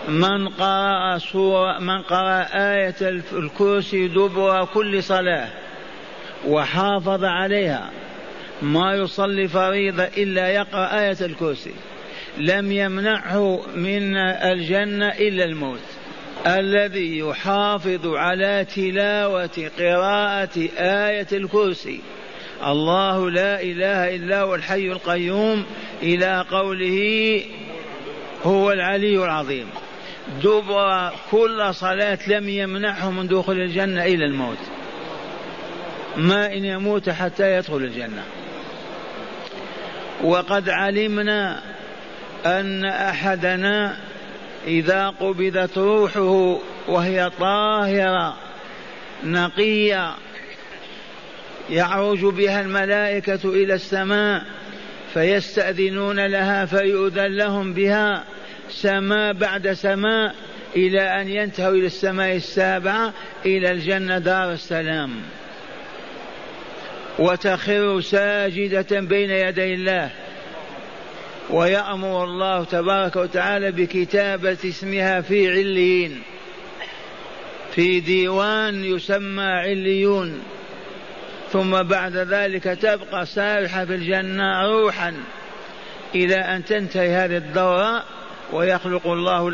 من 0.09 0.49
قرأ 0.49 1.19
سورة 1.19 1.79
من 1.79 2.03
قرأ 2.03 2.47
آية 2.53 2.95
الكرسي 3.33 4.09
دبر 4.09 4.65
كل 4.65 5.03
صلاة 5.03 5.49
وحافظ 6.47 7.25
عليها 7.25 7.91
ما 8.63 8.95
يصلي 8.95 9.49
فريضة 9.49 10.05
إلا 10.05 10.49
يقرأ 10.49 11.01
آية 11.01 11.17
الكرسي 11.21 11.75
لم 12.39 12.73
يمنعه 12.73 13.61
من 13.75 14.17
الجنة 14.17 15.09
إلا 15.09 15.45
الموت. 15.45 15.81
الذي 16.47 17.19
يحافظ 17.19 18.07
على 18.07 18.67
تلاوة 18.75 19.71
قراءة 19.79 20.69
آية 20.79 21.27
الكرسي. 21.33 22.01
الله 22.67 23.31
لا 23.31 23.63
إله 23.63 24.17
إلا 24.17 24.41
هو 24.41 24.55
الحي 24.55 24.87
القيوم. 24.87 25.67
إلى 26.03 26.45
قوله 26.51 27.43
هو 28.45 28.73
العلي 28.73 29.25
العظيم. 29.25 29.67
دبر 30.43 31.13
كل 31.31 31.75
صلاة 31.75 32.19
لم 32.27 32.49
يمنعه 32.49 33.11
من 33.11 33.27
دخول 33.27 33.61
الجنة 33.61 34.05
إلى 34.05 34.25
الموت. 34.25 34.59
ما 36.17 36.53
إن 36.53 36.65
يموت 36.65 37.11
حتى 37.11 37.57
يدخل 37.57 37.77
الجنة. 37.77 38.23
وقد 40.25 40.69
علمنا 40.69 41.63
أن 42.47 42.85
أحدنا 42.85 43.97
إذا 44.67 45.09
قبضت 45.09 45.79
روحه 45.79 46.59
وهي 46.89 47.31
طاهرة 47.39 48.37
نقية 49.25 50.15
يعرج 51.71 52.25
بها 52.25 52.61
الملائكة 52.61 53.41
إلى 53.45 53.75
السماء 53.75 54.43
فيستأذنون 55.15 56.27
لها 56.27 56.65
فيؤذن 56.65 57.37
لهم 57.37 57.73
بها 57.73 58.25
سماء 58.69 59.33
بعد 59.33 59.73
سماء 59.73 60.35
إلى 60.77 61.01
أن 61.01 61.29
ينتهوا 61.29 61.75
إلى 61.75 61.87
السماء 61.87 62.37
السابعة 62.37 63.13
إلى 63.47 63.71
الجنة 63.71 64.19
دار 64.19 64.53
السلام. 64.53 65.11
وتخر 67.19 68.01
ساجدة 68.01 69.01
بين 69.01 69.31
يدي 69.31 69.75
الله. 69.75 70.11
ويأمر 71.51 72.25
الله 72.25 72.65
تبارك 72.65 73.17
وتعالى 73.17 73.73
بكتابة 73.73 74.59
اسمها 74.65 75.21
في 75.21 75.51
عليين. 75.51 76.23
في 77.75 78.01
ديوان 78.01 78.85
يسمى 78.85 79.43
عليون. 79.43 80.43
ثم 81.53 81.83
بعد 81.83 82.17
ذلك 82.17 82.65
تبقى 82.65 83.27
سارحة 83.27 83.85
في 83.85 83.95
الجنة 83.95 84.63
روحا. 84.63 85.15
إلى 86.15 86.37
أن 86.37 86.65
تنتهي 86.65 87.09
هذه 87.09 87.37
الدورة 87.37 88.05
ويخلق 88.53 89.07
الله 89.07 89.49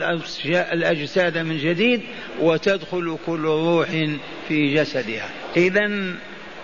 الأجساد 0.73 1.39
من 1.39 1.59
جديد 1.59 2.01
وتدخل 2.41 3.19
كل 3.27 3.45
روح 3.45 3.89
في 4.49 4.75
جسدها. 4.75 5.29
إذا 5.57 6.15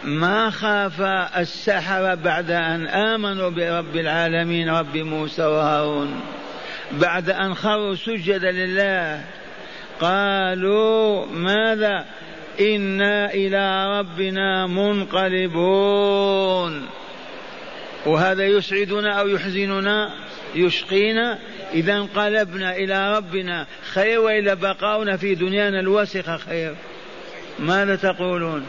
ما 0.05 0.51
خاف 0.51 1.01
السحرة 1.37 2.15
بعد 2.15 2.51
أن 2.51 2.87
آمنوا 2.87 3.51
برب 3.51 3.97
العالمين 3.97 4.71
رب 4.71 4.97
موسى 4.97 5.43
وهارون. 5.43 6.21
بعد 6.93 7.31
أن 7.31 7.55
خروا 7.55 7.95
سجدا 7.95 8.51
لله 8.51 9.25
قالوا 10.01 11.27
ماذا؟ 11.27 12.05
إنا 12.61 13.35
إلى 13.35 13.99
ربنا 13.99 14.67
منقلبون. 14.67 15.99
وهذا 18.07 18.47
يسعدنا 18.47 19.21
أو 19.21 19.29
يحزننا؟ 19.29 20.15
يشقينا. 20.55 21.39
إذا 21.75 21.97
انقلبنا 21.97 22.77
إلى 22.77 23.17
ربنا. 23.17 23.67
خير 23.93 24.21
وإلى 24.21 24.57
بقاؤنا 24.57 25.17
في 25.17 25.35
دنيانا 25.35 25.81
الوسخة 25.81 26.37
خير. 26.37 26.75
ماذا 27.59 27.97
تقولون؟ 27.97 28.65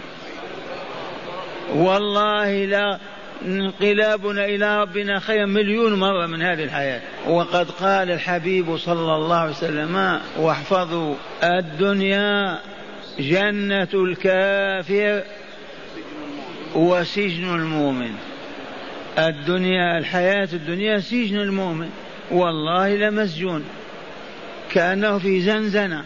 والله 1.76 2.66
لا 2.66 3.00
انقلابنا 3.46 4.46
إلى 4.46 4.82
ربنا 4.82 5.20
خير 5.20 5.46
مليون 5.46 5.94
مرة 5.94 6.26
من 6.26 6.42
هذه 6.42 6.64
الحياة. 6.64 7.02
وقد 7.28 7.72
قال 7.72 8.12
الحبيب 8.12 8.78
صلى 8.78 9.16
الله 9.16 9.36
عليه 9.36 9.52
وسلم 9.52 10.20
واحفظوا 10.38 11.16
الدنيا 11.44 12.60
جنة 13.20 13.88
الكافر 13.94 15.24
وسجن 16.76 17.56
المؤمن. 17.56 18.12
الدنيا 19.18 19.98
الحياة 19.98 20.50
الدنيا 20.54 21.00
سجن 21.00 21.40
المؤمن. 21.40 21.90
والله 22.32 22.96
لمسجون. 22.96 23.66
كأنه 24.72 25.18
في 25.18 25.42
زنزنة. 25.42 26.04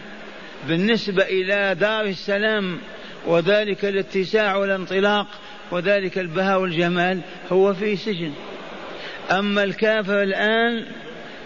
بالنسبة 0.68 1.22
إلى 1.22 1.74
دار 1.74 2.04
السلام 2.04 2.78
وذلك 3.26 3.84
الاتساع 3.84 4.56
والانطلاق 4.56 5.26
وذلك 5.70 6.18
البهاء 6.18 6.60
والجمال 6.60 7.20
هو 7.52 7.74
في 7.74 7.96
سجن. 7.96 8.32
أما 9.30 9.62
الكافر 9.64 10.22
الآن 10.22 10.86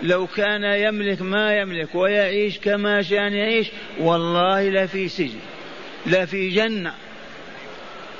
لو 0.02 0.26
كان 0.26 0.64
يملك 0.64 1.22
ما 1.22 1.56
يملك 1.56 1.94
ويعيش 1.94 2.58
كما 2.58 3.02
شاء 3.02 3.32
يعيش 3.32 3.70
والله 4.00 4.68
لفي 4.70 5.08
سجن 5.08 5.38
لا 6.06 6.24
في 6.24 6.48
جنة. 6.48 6.92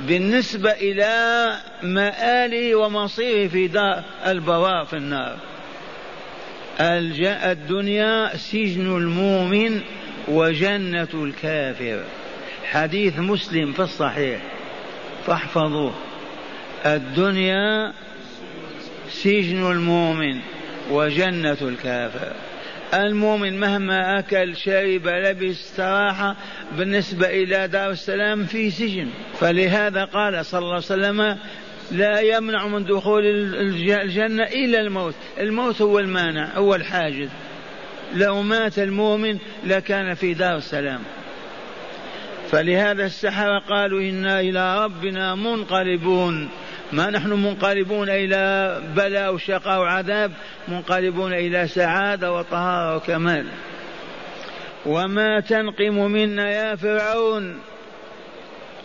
بالنسبة 0.00 0.70
إلى 0.70 1.54
مآله 1.82 2.74
ومصيره 2.74 3.48
في 3.48 3.66
دار 3.66 4.04
البواء 4.26 4.84
في 4.84 4.96
النار. 4.96 5.36
الدنيا 6.80 8.36
سجن 8.36 8.96
المؤمن 8.96 9.80
وجنة 10.28 11.08
الكافر. 11.14 12.04
حديث 12.64 13.18
مسلم 13.18 13.72
في 13.72 13.80
الصحيح. 13.82 14.40
فاحفظوه. 15.26 15.94
الدنيا 16.86 17.92
سجن 19.10 19.70
المؤمن 19.70 20.40
وجنة 20.90 21.56
الكافر. 21.62 22.32
المؤمن 22.94 23.60
مهما 23.60 24.18
أكل 24.18 24.56
شرب 24.56 25.08
لبس 25.08 25.56
استراح 25.56 26.34
بالنسبة 26.76 27.26
إلى 27.26 27.68
دار 27.68 27.90
السلام 27.90 28.44
في 28.44 28.70
سجن. 28.70 29.08
فلهذا 29.40 30.04
قال 30.04 30.46
صلى 30.46 30.58
الله 30.58 30.74
عليه 30.74 30.84
وسلم 30.84 31.38
لا 31.90 32.20
يمنع 32.20 32.66
من 32.66 32.84
دخول 32.84 33.26
الجنة 33.80 34.42
إلا 34.42 34.80
الموت. 34.80 35.14
الموت 35.40 35.82
هو 35.82 35.98
المانع 35.98 36.56
هو 36.56 36.74
الحاجز. 36.74 37.28
لو 38.14 38.42
مات 38.42 38.78
المؤمن 38.78 39.38
لكان 39.66 40.14
في 40.14 40.34
دار 40.34 40.56
السلام. 40.56 41.00
فلهذا 42.50 43.06
السحرة 43.06 43.58
قالوا 43.58 44.00
إنا 44.00 44.40
إلى 44.40 44.84
ربنا 44.84 45.34
منقلبون. 45.34 46.48
ما 46.92 47.10
نحن 47.10 47.32
منقلبون 47.32 48.08
إلى 48.10 48.82
بلاء 48.96 49.34
وشقاء 49.34 49.80
وعذاب 49.80 50.32
منقلبون 50.68 51.32
إلى 51.32 51.66
سعادة 51.66 52.32
وطهارة 52.32 52.96
وكمال. 52.96 53.46
وما 54.86 55.40
تنقم 55.40 56.10
منا 56.10 56.50
يا 56.50 56.74
فرعون. 56.76 57.58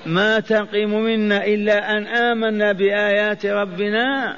ما 0.05 0.39
تنقم 0.39 0.89
منا 0.89 1.45
إلا 1.45 1.97
أن 1.97 2.07
آمنا 2.07 2.71
بآيات 2.71 3.45
ربنا. 3.45 4.35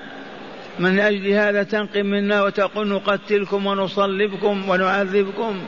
من 0.80 1.00
أجل 1.00 1.28
هذا 1.28 1.64
تنقم 1.64 2.06
منا 2.06 2.44
وتقول 2.44 2.88
نقتلكم 2.88 3.66
ونصلبكم 3.66 4.70
ونعذبكم. 4.70 5.62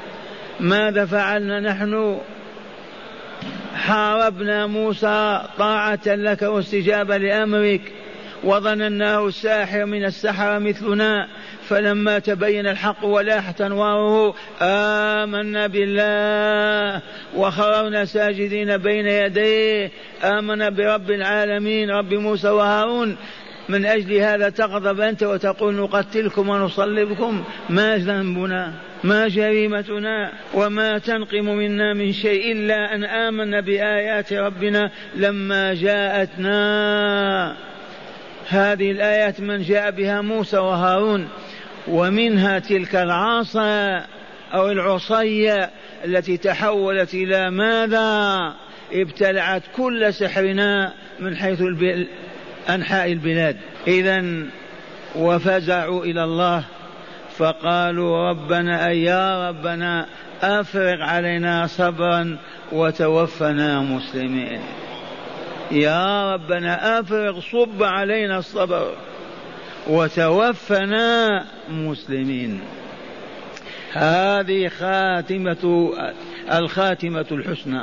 ماذا 0.59 1.05
فعلنا 1.05 1.59
نحن؟ 1.59 2.19
حاربنا 3.77 4.67
موسى 4.67 5.41
طاعة 5.57 5.99
لك 6.05 6.41
واستجابة 6.41 7.17
لأمرك. 7.17 7.81
وظنناه 8.43 9.29
ساحر 9.29 9.85
من 9.85 10.05
السحرة 10.05 10.59
مثلنا. 10.59 11.27
فلما 11.67 12.19
تبين 12.19 12.67
الحق 12.67 13.05
ولاحت 13.05 13.61
أنواره 13.61 14.35
آمنا 14.61 15.67
بالله. 15.67 17.01
وخررنا 17.35 18.05
ساجدين 18.05 18.77
بين 18.77 19.07
يديه. 19.07 19.91
آمنا 20.23 20.69
برب 20.69 21.11
العالمين 21.11 21.91
رب 21.91 22.13
موسى 22.13 22.49
وهارون. 22.49 23.17
من 23.69 23.85
أجل 23.85 24.13
هذا 24.15 24.49
تغضب 24.49 25.01
أنت 25.01 25.23
وتقول 25.23 25.75
نقتلكم 25.75 26.49
ونصلبكم. 26.49 27.43
ما 27.69 27.97
ذنبنا؟ 27.97 28.73
ما 29.03 29.27
جريمتنا 29.27 30.31
وما 30.53 30.97
تنقم 30.97 31.45
منا 31.45 31.93
من 31.93 32.13
شيء 32.13 32.51
إلا 32.51 32.95
أن 32.95 33.03
آمنا 33.03 33.59
بآيات 33.59 34.33
ربنا 34.33 34.91
لما 35.15 35.73
جاءتنا. 35.73 37.57
هذه 38.49 38.91
الآيات 38.91 39.41
من 39.41 39.61
جاء 39.61 39.91
بها 39.91 40.21
موسى 40.21 40.57
وهارون 40.57 41.27
ومنها 41.87 42.59
تلك 42.59 42.95
العصا 42.95 44.05
أو 44.53 44.71
العصية 44.71 45.69
التي 46.05 46.37
تحولت 46.37 47.13
إلى 47.13 47.51
ماذا؟ 47.51 48.53
ابتلعت 48.93 49.63
كل 49.75 50.13
سحرنا 50.13 50.93
من 51.19 51.35
حيث 51.35 51.61
أنحاء 52.69 53.11
البلاد. 53.11 53.57
إذا 53.87 54.25
وفزعوا 55.15 56.05
إلى 56.05 56.23
الله. 56.23 56.63
فقالوا 57.37 58.29
ربنا 58.29 58.87
أي 58.87 59.03
يا 59.03 59.49
ربنا 59.49 60.05
أفرغ 60.41 61.01
علينا 61.01 61.67
صبرا 61.67 62.37
وتوفنا 62.71 63.81
مسلمين. 63.81 64.59
يا 65.71 66.33
ربنا 66.33 66.99
أفرغ 66.99 67.39
صب 67.39 67.83
علينا 67.83 68.37
الصبر 68.37 68.91
وتوفنا 69.87 71.45
مسلمين. 71.69 72.61
هذه 73.93 74.67
خاتمة 74.67 75.93
الخاتمة 76.51 77.25
الحسنى 77.31 77.81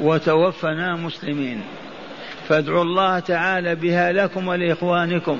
وتوفنا 0.00 0.96
مسلمين. 0.96 1.62
فادعوا 2.48 2.82
الله 2.82 3.18
تعالى 3.18 3.74
بها 3.74 4.12
لكم 4.12 4.48
ولإخوانكم. 4.48 5.38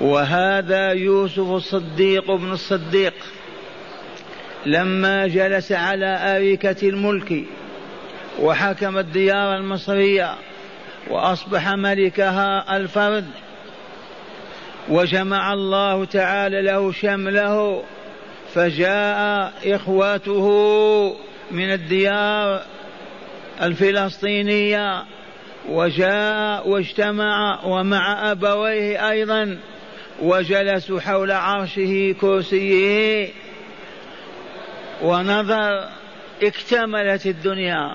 وهذا 0.00 0.92
يوسف 0.92 1.50
الصديق 1.50 2.30
ابن 2.30 2.52
الصديق 2.52 3.14
لما 4.66 5.26
جلس 5.26 5.72
على 5.72 6.36
أريكة 6.36 6.88
الملك 6.88 7.44
وحكم 8.40 8.98
الديار 8.98 9.56
المصرية 9.56 10.34
وأصبح 11.10 11.68
ملكها 11.68 12.76
الفرد 12.76 13.26
وجمع 14.88 15.52
الله 15.52 16.04
تعالى 16.04 16.62
له 16.62 16.92
شمله 16.92 17.82
فجاء 18.54 19.52
إخوته 19.66 20.46
من 21.50 21.72
الديار 21.72 22.62
الفلسطينية 23.62 25.04
وجاء 25.68 26.68
واجتمع 26.68 27.64
ومع 27.64 28.30
أبويه 28.30 29.10
أيضا 29.10 29.58
وجلسوا 30.20 31.00
حول 31.00 31.30
عرشه 31.30 32.14
كرسيه. 32.20 33.28
ونظر 35.02 35.88
اكتملت 36.42 37.26
الدنيا. 37.26 37.94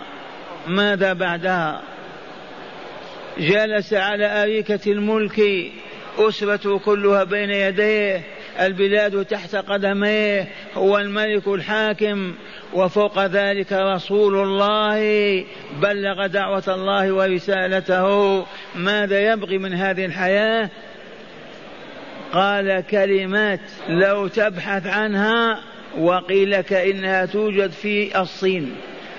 ماذا 0.67 1.13
بعدها؟ 1.13 1.81
جلس 3.37 3.93
على 3.93 4.43
أريكة 4.43 4.91
الملك 4.91 5.41
أسرته 6.17 6.79
كلها 6.79 7.23
بين 7.23 7.49
يديه 7.49 8.21
البلاد 8.59 9.25
تحت 9.25 9.55
قدميه 9.55 10.47
هو 10.75 10.97
الملك 10.97 11.47
الحاكم. 11.47 12.33
وفوق 12.73 13.25
ذلك 13.25 13.73
رسول 13.73 14.35
الله 14.35 14.99
بلغ 15.81 16.27
دعوة 16.27 16.63
الله 16.67 17.11
ورسالته. 17.11 18.45
ماذا 18.75 19.31
يبغي 19.31 19.57
من 19.57 19.73
هذه 19.73 20.05
الحياة؟ 20.05 20.69
قال 22.35 22.83
كلمات 22.91 23.59
لو 23.89 24.27
تبحث 24.27 24.87
عنها 24.87 25.59
وقيل 25.97 26.51
لك 26.51 26.73
إنها 26.73 27.25
توجد 27.25 27.71
في 27.71 28.21
الصين 28.21 28.75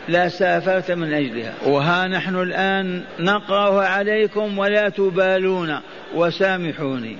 لا 0.08 0.28
سافرت 0.28 0.90
من 0.90 1.12
أجلها. 1.12 1.54
وها 1.66 2.08
نحن 2.08 2.36
الآن 2.36 3.04
نقرأها 3.20 3.88
عليكم 3.88 4.58
ولا 4.58 4.88
تبالون 4.88 5.80
وسامحوني. 6.14 7.16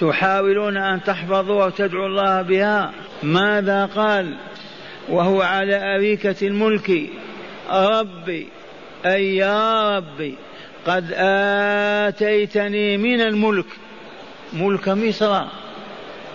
تحاولون 0.00 0.76
أن 0.76 1.02
تحفظوا 1.02 1.64
وتدعوا 1.64 2.06
الله 2.06 2.42
بها؟ 2.42 2.92
ماذا 3.22 3.86
قال؟ 3.86 4.36
وهو 5.08 5.42
على 5.42 5.96
أريكة 5.96 6.46
الملك 6.46 7.10
ربي 7.70 8.48
أي 9.06 9.36
يا 9.36 9.96
ربي 9.96 10.34
قد 10.86 11.12
آتيتني 11.16 12.96
من 12.96 13.20
الملك. 13.20 13.66
ملك 14.54 14.88
مصر 14.88 15.42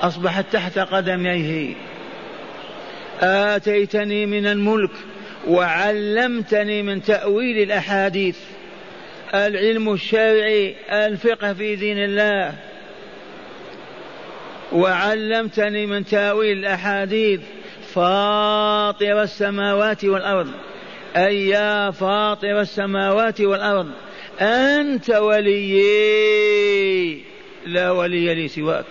أصبحت 0.02 0.46
تحت 0.52 0.80
قدميه. 0.80 1.74
آتيتني 3.22 4.26
من 4.26 4.48
الملك 4.48 4.92
وعلمتني 5.48 6.84
من 6.84 7.04
تأويل 7.04 7.64
الأحاديث. 7.64 8.38
العلم 9.34 9.94
الشرعي 9.94 10.76
الفقه 10.92 11.54
في 11.54 11.76
دين 11.76 11.98
الله. 11.98 12.54
وعلمتني 14.72 15.86
من 15.86 16.06
تأويل 16.06 16.58
الأحاديث. 16.58 17.42
فاطر 17.94 19.22
السماوات 19.22 20.06
والأرض. 20.06 20.52
أي 21.16 21.48
يا 21.48 21.92
فاطر 21.92 22.62
السماوات 22.62 23.42
والأرض. 23.42 23.92
أنت 24.42 25.10
وليي. 25.10 25.80
لا 27.66 27.92
ولي 27.92 28.36
لي 28.36 28.48
سواك. 28.48 28.86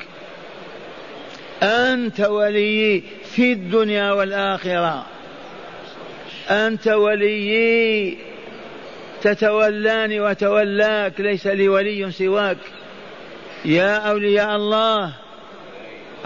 أنت 1.62 2.20
وليي 2.20 3.02
في 3.24 3.52
الدنيا 3.52 4.12
والآخرة. 4.12 5.06
أنت 6.50 6.88
وليي 6.88 8.18
تتولاني 9.22 10.20
وتولاك 10.20 11.20
ليس 11.20 11.46
لي 11.46 11.68
ولي 11.68 12.10
سواك. 12.10 12.58
يا 13.64 13.96
أولياء 13.96 14.56
الله 14.56 15.12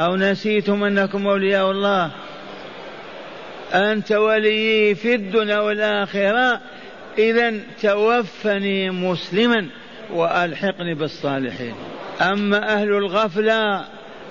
أو 0.01 0.17
نسيتم 0.17 0.85
أنكم 0.85 1.27
أولياء 1.27 1.71
الله. 1.71 2.11
أنت 3.75 4.13
وليي 4.13 4.95
في 4.95 5.15
الدنيا 5.15 5.59
والآخرة 5.59 6.61
إذا 7.19 7.55
توفني 7.83 8.91
مسلما 8.91 9.67
وألحقني 10.11 10.95
بالصالحين. 10.95 11.75
أما 12.21 12.75
أهل 12.75 12.89
الغفلة 12.89 13.85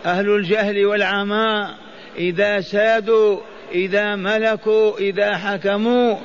أهل 0.06 0.30
الجهل 0.30 0.86
والعماء 0.86 1.70
إذا 2.17 2.62
سادوا 2.62 3.39
إذا 3.72 4.15
ملكوا 4.15 4.98
إذا 4.98 5.38
حكموا 5.38 6.15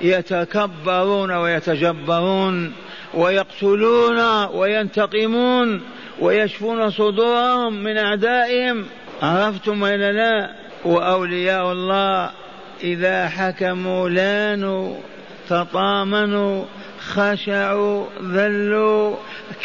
يتكبرون 0.00 1.32
ويتجبرون 1.32 2.72
ويقتلون 3.14 4.44
وينتقمون 4.44 5.82
ويشفون 6.20 6.90
صدورهم 6.90 7.72
من 7.72 7.98
أعدائهم. 7.98 8.84
عرفتم 9.22 9.82
ولا 9.82 10.12
لا؟ 10.12 10.50
وأولياء 10.84 11.72
الله 11.72 12.30
إذا 12.84 13.28
حكموا 13.28 14.08
لانوا 14.08 14.96
تطامنوا 15.48 16.64
خشعوا 17.02 18.06
ذلوا 18.22 19.16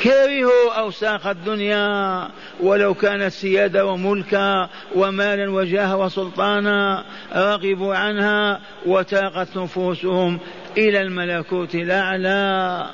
كرهوا 0.04 0.74
أوساخ 0.80 1.28
الدنيا. 1.28 2.28
ولو 2.60 2.94
كانت 2.94 3.32
سيادة 3.32 3.86
وملكا 3.86 4.70
ومالا 4.96 5.52
وجاه 5.52 5.98
وسلطانا 5.98 7.06
رغبوا 7.36 7.96
عنها 7.96 8.60
وتاقت 8.86 9.58
نفوسهم 9.58 10.40
إلى 10.78 11.02
الملكوت 11.02 11.76
الأعلى. 11.76 12.86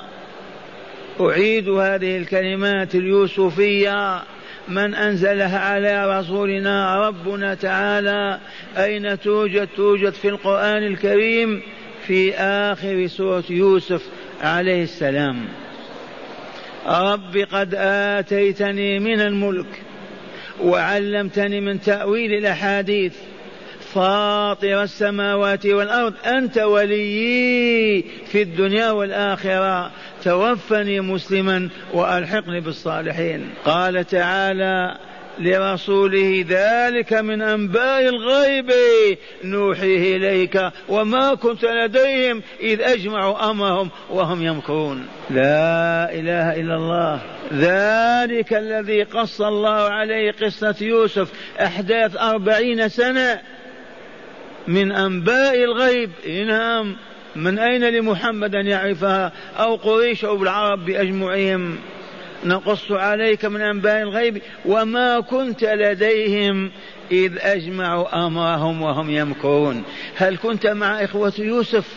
أعيد 1.20 1.68
هذه 1.68 2.16
الكلمات 2.16 2.94
اليوسفية. 2.94 4.22
من 4.68 4.94
أنزلها 4.94 5.58
على 5.58 6.18
رسولنا 6.18 7.08
ربنا 7.08 7.54
تعالى 7.54 8.38
أين 8.76 9.20
توجد؟ 9.20 9.68
توجد 9.76 10.12
في 10.12 10.28
القرآن 10.28 10.82
الكريم 10.82 11.62
في 12.06 12.34
آخر 12.34 13.06
سورة 13.06 13.44
يوسف. 13.50 14.02
عليه 14.42 14.82
السلام. 14.82 15.48
رب 16.86 17.36
قد 17.52 17.74
آتيتني 17.78 18.98
من 18.98 19.20
الملك 19.20 19.82
وعلمتني 20.62 21.60
من 21.60 21.80
تأويل 21.80 22.32
الأحاديث. 22.32 23.14
فاطر 23.94 24.82
السماوات 24.82 25.66
والأرض 25.66 26.14
أنت 26.26 26.58
وليي 26.58 28.04
في 28.26 28.42
الدنيا 28.42 28.90
والآخرة. 28.90 29.90
توفني 30.24 31.00
مسلما 31.00 31.68
وألحقني 31.92 32.60
بالصالحين. 32.60 33.50
قال 33.64 34.06
تعالى 34.06 34.96
لرسوله 35.38 36.44
ذلك 36.48 37.12
من 37.12 37.42
أنباء 37.42 38.08
الغيب. 38.08 38.72
نوحيه 39.44 40.16
إليك 40.16 40.60
وما 40.88 41.34
كنت 41.34 41.64
لديهم 41.64 42.42
إذ 42.60 42.80
أجمعوا 42.80 43.50
أمرهم 43.50 43.90
وهم 44.10 44.42
يمكرون. 44.42 45.06
لا 45.30 46.14
إله 46.14 46.60
إلا 46.60 46.76
الله. 46.76 47.20
ذلك 47.52 48.54
الذي 48.54 49.02
قص 49.02 49.40
الله 49.40 49.90
عليه 49.90 50.32
قصة 50.32 50.74
يوسف. 50.80 51.28
أحداث 51.60 52.16
أربعين 52.16 52.88
سنة 52.88 53.40
من 54.68 54.92
أنباء 54.92 55.64
الغيب. 55.64 56.10
نعم. 56.46 56.96
من 57.36 57.58
أين 57.58 57.84
لمحمد 57.84 58.54
أن 58.54 58.66
يعرفها؟ 58.66 59.32
أو 59.58 59.76
قريش 59.76 60.24
أو 60.24 60.42
العرب 60.42 60.84
بأجمعهم. 60.84 61.78
نقص 62.44 62.92
عليك 62.92 63.44
من 63.44 63.60
أنباء 63.60 64.02
الغيب 64.02 64.42
وما 64.64 65.20
كنت 65.20 65.64
لديهم 65.64 66.70
إذ 67.12 67.32
أجمعوا 67.38 68.26
أمرهم 68.26 68.82
وهم 68.82 69.10
يمكرون. 69.10 69.82
هل 70.16 70.36
كنت 70.36 70.66
مع 70.66 71.04
إخوة 71.04 71.32
يوسف؟ 71.38 71.88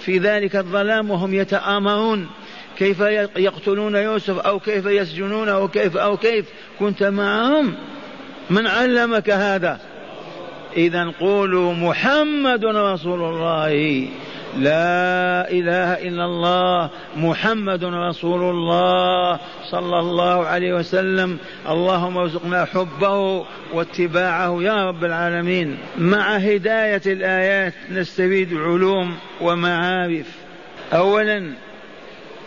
في 0.00 0.18
ذلك 0.18 0.56
الظلام 0.56 1.10
وهم 1.10 1.34
يتآمرون. 1.34 2.28
كيف 2.78 3.00
يقتلون 3.36 3.94
يوسف 3.94 4.38
أو 4.38 4.58
كيف 4.60 4.86
يسجنونه 4.86 5.52
أو 5.52 5.68
كيف 5.68 5.96
أو 5.96 6.16
كيف؟ 6.16 6.46
كنت 6.78 7.02
معهم. 7.02 7.74
من 8.50 8.66
علمك 8.66 9.30
هذا؟ 9.30 9.80
إذا 10.76 11.12
قولوا 11.20 11.74
محمد 11.74 12.64
رسول 12.64 13.20
الله. 13.20 14.08
لا 14.58 15.50
إله 15.50 16.08
إلا 16.08 16.24
الله 16.24 16.90
محمد 17.16 17.84
رسول 17.84 18.42
الله 18.42 19.38
صلى 19.70 19.98
الله 19.98 20.46
عليه 20.46 20.74
وسلم. 20.74 21.38
اللهم 21.68 22.16
ارزقنا 22.16 22.64
حبه 22.64 23.46
واتباعه 23.72 24.62
يا 24.62 24.88
رب 24.88 25.04
العالمين. 25.04 25.78
مع 25.98 26.36
هداية 26.36 27.02
الآيات 27.06 27.74
نستفيد 27.90 28.54
علوم 28.54 29.16
ومعارف 29.40 30.26
اولا 30.92 31.52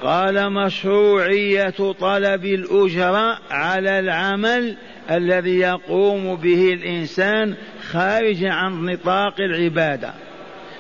قال 0.02 0.54
مشروعية 0.54 1.94
طلب 2.00 2.46
الأجرة 2.46 3.40
على 3.52 4.00
العمل 4.00 4.78
الذي 5.12 5.60
يقوم 5.60 6.36
به 6.36 6.74
الإنسان 6.74 7.56
خارج 7.92 8.44
عن 8.44 8.86
نطاق 8.86 9.36
العبادة. 9.40 10.14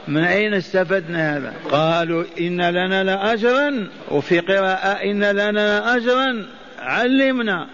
من 0.08 0.24
أين 0.24 0.54
استفدنا 0.54 1.38
هذا؟ 1.38 1.54
قالوا 1.72 2.24
إن 2.40 2.62
لنا 2.62 3.04
لأجرا 3.04 3.88
وفي 4.12 4.40
قراءة 4.40 5.04
إن 5.04 5.24
لنا 5.24 5.80
لأجرا. 5.80 6.46
علمنا 6.80 7.68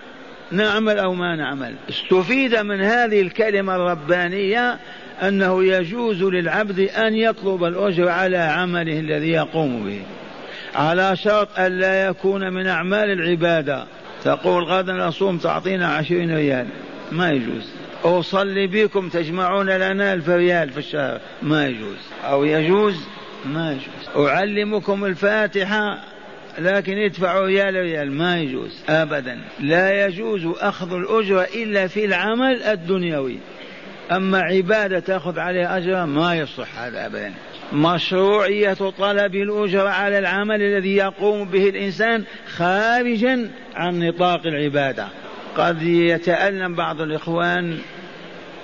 نعمل 0.51 0.99
أو 0.99 1.13
ما 1.13 1.35
نعمل. 1.35 1.75
استفيد 1.89 2.55
من 2.55 2.81
هذه 2.81 3.21
الكلمة 3.21 3.75
الربانية 3.75 4.79
أنه 5.21 5.63
يجوز 5.63 6.23
للعبد 6.23 6.79
أن 6.79 7.15
يطلب 7.15 7.63
الأجر 7.63 8.09
على 8.09 8.37
عمله 8.37 8.99
الذي 8.99 9.29
يقوم 9.29 9.85
به. 9.85 10.01
على 10.75 11.15
شرط 11.15 11.59
ألا 11.59 12.07
يكون 12.07 12.53
من 12.53 12.67
أعمال 12.67 13.11
العبادة. 13.11 13.85
تقول 14.23 14.63
غدا 14.63 15.07
أصوم 15.07 15.37
تعطينا 15.37 15.87
عشرين 15.87 16.35
ريال. 16.35 16.67
ما 17.11 17.31
يجوز. 17.31 17.80
أصلي 18.03 18.67
بكم 18.67 19.09
تجمعون 19.09 19.69
لنا 19.69 20.13
ألف 20.13 20.29
ريال 20.29 20.69
في 20.69 20.77
الشهر. 20.77 21.21
ما 21.41 21.67
يجوز. 21.67 21.97
أو 22.23 22.43
يجوز؟ 22.43 22.95
ما 23.45 23.71
يجوز. 23.71 24.27
أعلمكم 24.27 25.05
الفاتحة 25.05 25.99
لكن 26.59 26.97
ادفعوا 26.97 27.45
ريال 27.45 27.75
ريال. 27.75 28.11
ما 28.11 28.39
يجوز. 28.39 28.83
أبدا. 28.89 29.39
لا 29.59 30.05
يجوز 30.05 30.45
أخذ 30.59 30.93
الأجرة 30.93 31.47
إلا 31.55 31.87
في 31.87 32.05
العمل 32.05 32.63
الدنيوي. 32.63 33.37
أما 34.11 34.39
عبادة 34.39 34.99
تأخذ 34.99 35.39
عليها 35.39 35.77
أجرا 35.77 36.05
ما 36.05 36.35
يصح 36.35 36.79
هذا 36.79 37.05
أبدا. 37.05 37.33
مشروعية 37.73 38.73
طلب 38.73 39.35
الأجرة 39.35 39.89
على 39.89 40.19
العمل 40.19 40.61
الذي 40.61 40.95
يقوم 40.95 41.45
به 41.45 41.69
الإنسان 41.69 42.23
خارجا 42.55 43.51
عن 43.75 43.99
نطاق 43.99 44.47
العبادة. 44.47 45.07
قد 45.57 45.81
يتألم 45.81 46.75
بعض 46.75 47.01
الإخوان 47.01 47.79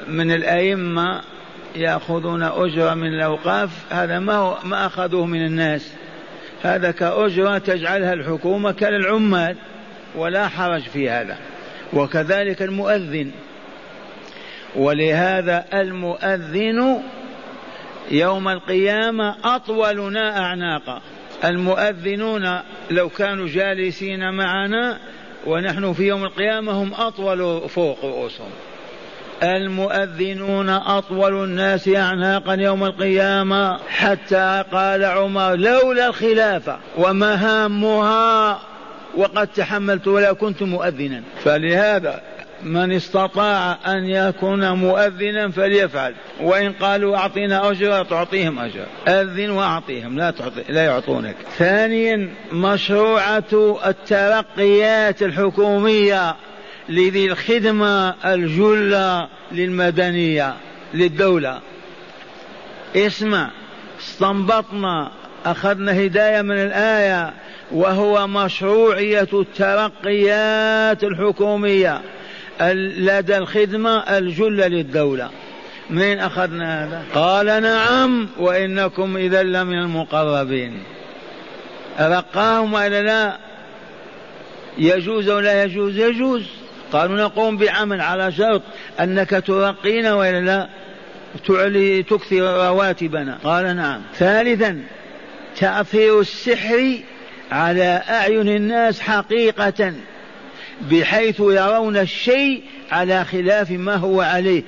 من 0.08 0.32
الأئمة 0.32 1.22
يأخذون 1.76 2.44
أجرة 2.44 2.94
من 2.94 3.14
الأوقاف 3.14 3.70
هذا 3.94 4.20
ما 4.20 4.34
هو 4.34 4.58
ما 4.64 4.86
أخذوه 4.86 5.26
من 5.26 5.46
الناس. 5.46 5.94
هذا 6.64 6.92
كأجرة 6.92 7.58
تجعلها 7.58 8.14
الحكومة 8.14 8.72
كالعمال 8.72 9.56
ولا 10.16 10.48
حرج 10.48 10.82
في 10.82 11.10
هذا. 11.10 11.38
وكذلك 11.94 12.62
المؤذن. 12.62 13.32
ولهذا 14.76 15.66
المؤذن 15.74 17.02
يوم 18.12 18.48
القيامة 18.48 19.36
أطولنا 19.44 20.40
أعناقا 20.40 21.02
المؤذنون 21.44 22.60
لو 22.92 23.10
كانوا 23.10 23.48
جالسين 23.48 24.34
معنا 24.34 25.00
ونحن 25.48 25.94
في 25.94 26.04
يوم 26.04 26.24
القيامة 26.24 26.72
هم 26.72 26.94
أطول 26.94 27.70
فوق 27.70 28.06
رؤوسهم. 28.06 28.50
المؤذنون 29.44 30.70
أطول 30.70 31.44
الناس 31.44 31.88
أعناقا 31.88 32.54
يوم 32.54 32.84
القيامة. 32.84 33.80
حتى 33.90 34.64
قال 34.72 35.06
عمر 35.06 35.56
لولا 35.56 36.08
الخلافة 36.08 36.78
ومهامها 36.98 38.60
وقد 39.18 39.48
تحملت 39.48 40.08
ولا 40.08 40.34
كنت 40.34 40.64
مؤذنا. 40.64 41.24
فلهذا 41.44 42.22
من 42.64 42.92
استطاع 42.92 43.78
أن 43.88 44.06
يكون 44.06 44.72
مؤذنا 44.72 45.52
فليفعل. 45.52 46.14
وإن 46.42 46.74
قالوا 46.74 47.18
أعطينا 47.18 47.72
أجر 47.72 48.04
تعطيهم 48.04 48.60
أجر 48.60 48.86
أذن 49.08 49.50
وأعطيهم 49.50 50.18
لا 50.18 50.32
تعطي 50.32 50.64
لا 50.70 50.86
يعطونك. 50.86 51.36
ثانيا 51.58 52.30
مشروعة 52.52 53.78
الترقيات 53.86 55.24
الحكومية 55.24 56.36
لذي 56.90 57.32
الخدمة 57.32 58.16
الجلة 58.26 59.28
للمدنية 59.52 60.54
للدولة. 60.94 61.60
اسمع 62.96 63.52
استنبطنا 64.00 65.12
أخذنا 65.46 66.06
هداية 66.06 66.42
من 66.42 66.56
الآية 66.58 67.34
وهو 67.72 68.28
مشروعية 68.28 69.28
الترقيات 69.34 71.04
الحكومية. 71.04 72.02
لدى 72.98 73.38
الخدمة 73.38 74.18
الجلة 74.18 74.68
للدولة. 74.68 75.30
من 75.90 76.20
أخذنا 76.20 76.84
هذا؟ 76.84 77.04
قال 77.14 77.46
نعم 77.46 78.30
وإنكم 78.38 79.18
إذا 79.18 79.44
لمن 79.44 79.80
المقربين. 79.80 80.84
رقاهم 82.00 82.74
وإلا 82.74 83.02
لا؟ 83.02 83.38
يجوز 84.78 85.30
أو 85.30 85.40
لا 85.40 85.64
يجوز؟ 85.64 85.98
يجوز. 85.98 86.44
قالوا 86.92 87.18
نقوم 87.18 87.58
بعمل 87.58 88.02
على 88.02 88.32
شرط 88.32 88.62
أنك 89.00 89.30
ترقينا 89.30 90.14
وإلا 90.14 90.42
لا؟ 90.42 90.68
تعلي 91.48 92.04
تكثر 92.04 92.68
رواتبنا. 92.68 93.38
قال 93.44 93.76
نعم. 93.76 94.02
ثالثا 94.16 94.84
تأثير 95.60 96.20
السحر 96.20 97.00
على 97.52 98.02
أعين 98.10 98.50
الناس 98.50 99.00
حقيقة. 99.00 99.94
بحيث 100.82 101.40
يرون 101.40 101.98
الشيء 101.98 102.62
على 102.92 103.26
خلاف 103.26 103.72
ما 103.72 103.96
هو 103.96 104.22
عليه. 104.22 104.64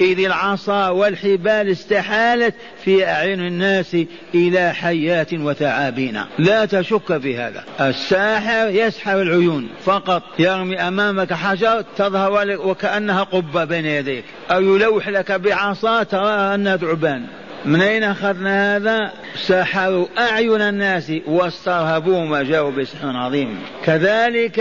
إذ 0.00 0.24
العصا 0.24 0.88
والحبال 0.88 1.70
استحالت 1.70 2.54
في 2.84 3.06
أعين 3.06 3.40
الناس 3.40 3.96
إلى 4.34 4.72
حيات 4.74 5.34
وثعابين 5.34 6.20
لا 6.38 6.64
تشك 6.64 7.18
في 7.18 7.36
هذا. 7.36 7.64
الساحر 7.80 8.68
يسحر 8.68 9.22
العيون. 9.22 9.68
فقط 9.84 10.22
يرمي 10.38 10.80
أمامك 10.80 11.32
حجر 11.32 11.84
تظهر 11.96 12.58
وكأنها 12.60 13.22
قبة 13.22 13.64
بين 13.64 13.86
يديك. 13.86 14.24
أو 14.50 14.60
يلوح 14.60 15.08
لك 15.08 15.32
بعصا 15.32 16.02
تراها 16.02 16.54
أنها 16.54 16.76
ثعبان 16.76 17.26
من 17.64 17.80
أين 17.80 18.02
أخذنا 18.02 18.76
هذا؟ 18.76 19.12
سحروا 19.36 20.06
أعين 20.18 20.62
الناس 20.62 21.12
واسترهبوهم 21.26 22.30
وجاءوا 22.30 22.70
بسحر 22.70 23.08
عظيم. 23.08 23.58
كذلك 23.84 24.60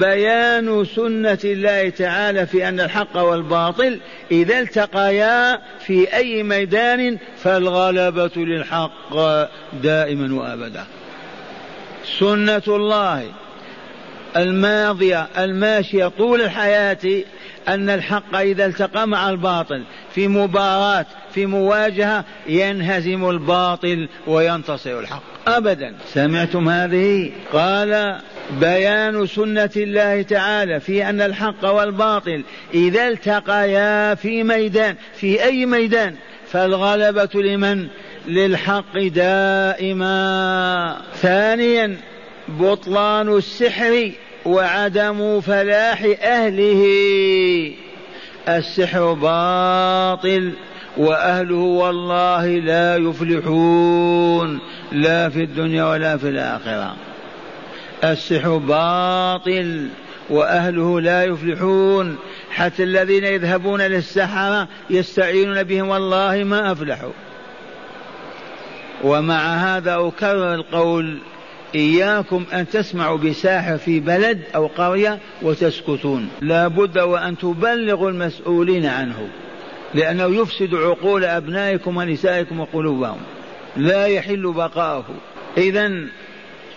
بيان 0.00 0.84
سنة 0.84 1.38
الله 1.44 1.88
تعالى 1.88 2.46
في 2.46 2.68
أن 2.68 2.80
الحق 2.80 3.16
والباطل 3.16 4.00
إذا 4.32 4.58
التقيا 4.58 5.60
في 5.78 6.14
أي 6.14 6.42
ميدان 6.42 7.18
فالغلبة 7.36 8.30
للحق 8.36 9.14
دائما 9.82 10.34
وأبدا. 10.34 10.84
سنة 12.18 12.62
الله 12.68 13.24
الماضية 14.36 15.28
الماشية 15.38 16.06
طول 16.06 16.40
الحياة 16.40 17.22
أن 17.68 17.90
الحق 17.90 18.36
إذا 18.36 18.66
التقى 18.66 19.08
مع 19.08 19.30
الباطل 19.30 19.84
في 20.14 20.28
مباراة 20.28 21.06
في 21.34 21.46
مواجهة 21.46 22.24
ينهزم 22.46 23.30
الباطل 23.30 24.08
وينتصر 24.26 24.98
الحق. 24.98 25.22
أبدا. 25.46 25.94
سمعتم 26.12 26.68
هذه؟ 26.68 27.30
قال 27.52 28.20
بيان 28.50 29.26
سنة 29.26 29.70
الله 29.76 30.22
تعالى 30.22 30.80
في 30.80 31.08
أن 31.08 31.20
الحق 31.20 31.64
والباطل 31.64 32.42
إذا 32.74 33.08
التقيا 33.08 34.14
في 34.14 34.42
ميدان 34.42 34.96
في 35.14 35.44
أي 35.44 35.66
ميدان؟ 35.66 36.14
فالغلبة 36.46 37.28
لمن؟ 37.34 37.86
للحق 38.28 38.98
دائما. 38.98 40.96
ثانيا 41.14 41.96
بطلان 42.48 43.36
السحر 43.36 44.10
وعدم 44.44 45.40
فلاح 45.40 46.06
أهله. 46.22 46.84
السحر 48.48 49.12
باطل 49.12 50.52
وأهله 50.96 51.56
والله 51.56 52.46
لا 52.46 52.96
يفلحون 52.96 54.60
لا 54.92 55.28
في 55.28 55.42
الدنيا 55.42 55.84
ولا 55.84 56.16
في 56.16 56.28
الآخرة. 56.28 56.96
السحر 58.04 58.56
باطل 58.56 59.88
وأهله 60.30 61.00
لا 61.00 61.24
يفلحون 61.24 62.16
حتى 62.50 62.82
الذين 62.82 63.24
يذهبون 63.24 63.80
للسحرة 63.80 64.68
يستعينون 64.90 65.62
بهم 65.62 65.88
والله 65.88 66.44
ما 66.44 66.72
أفلحوا. 66.72 67.12
ومع 69.04 69.56
هذا 69.56 69.94
أكرر 69.94 70.54
القول 70.54 71.18
إياكم 71.74 72.44
أن 72.52 72.68
تسمعوا 72.68 73.18
بساحر 73.18 73.78
في 73.78 74.00
بلد 74.00 74.40
أو 74.54 74.66
قرية 74.66 75.18
وتسكتون. 75.42 76.28
لا 76.40 76.68
بد 76.68 76.98
وأن 76.98 77.38
تبلغوا 77.38 78.10
المسؤولين 78.10 78.86
عنه 78.86 79.28
لأنه 79.94 80.24
يفسد 80.24 80.74
عقول 80.74 81.24
أبنائكم 81.24 81.96
ونسائكم 81.96 82.60
وقلوبهم. 82.60 83.18
لا 83.76 84.06
يحل 84.06 84.52
بقاؤه. 84.52 85.04
إذا 85.56 85.92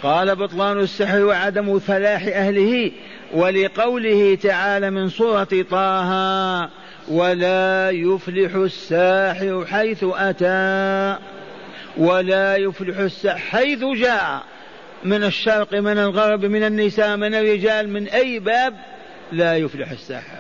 قال 0.04 0.36
بطلان 0.36 0.80
السحر 0.80 1.26
وعدم 1.26 1.80
فلاح 1.80 2.24
أهله 2.24 2.92
ولقوله 3.34 4.38
تعالى 4.44 4.90
من 4.90 5.10
سورة 5.10 5.66
طه 5.72 6.70
ولا 7.08 7.90
يفلح 7.90 8.56
الساحر 8.56 9.66
حيث 9.66 10.04
أتى 10.04 11.18
ولا 11.98 12.56
يفلح 12.56 12.98
الساحر 12.98 13.40
حيث 13.40 13.84
جاء 13.84 14.44
من 15.04 15.24
الشرق 15.24 15.74
من 15.74 15.98
الغرب 15.98 16.46
من 16.46 16.64
النساء 16.64 17.18
من 17.18 17.36
الرجال 17.36 17.90
من 17.90 18.08
أي 18.08 18.40
باب 18.40 18.76
لا 19.32 19.58
يفلح 19.58 19.92
الساحر. 19.92 20.40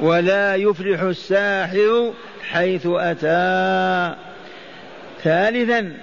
ولا 0.00 0.54
يفلح 0.54 1.00
الساحر 1.00 2.12
حيث 2.50 2.86
أتى. 2.86 4.16
ثالثا 5.22 5.96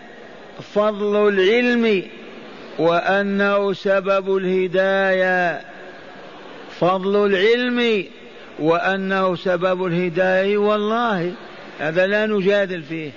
فضل 0.62 1.28
العلم 1.28 2.04
وأنه 2.80 3.74
سبب 3.74 4.38
الهداية. 4.38 5.62
فضل 6.80 7.26
العلم 7.26 8.06
وأنه 8.60 9.36
سبب 9.36 9.86
الهداية 9.86 10.58
والله 10.58 11.34
هذا 11.80 12.08
لا 12.08 12.26
نجادل 12.26 12.82
فيه. 12.82 13.12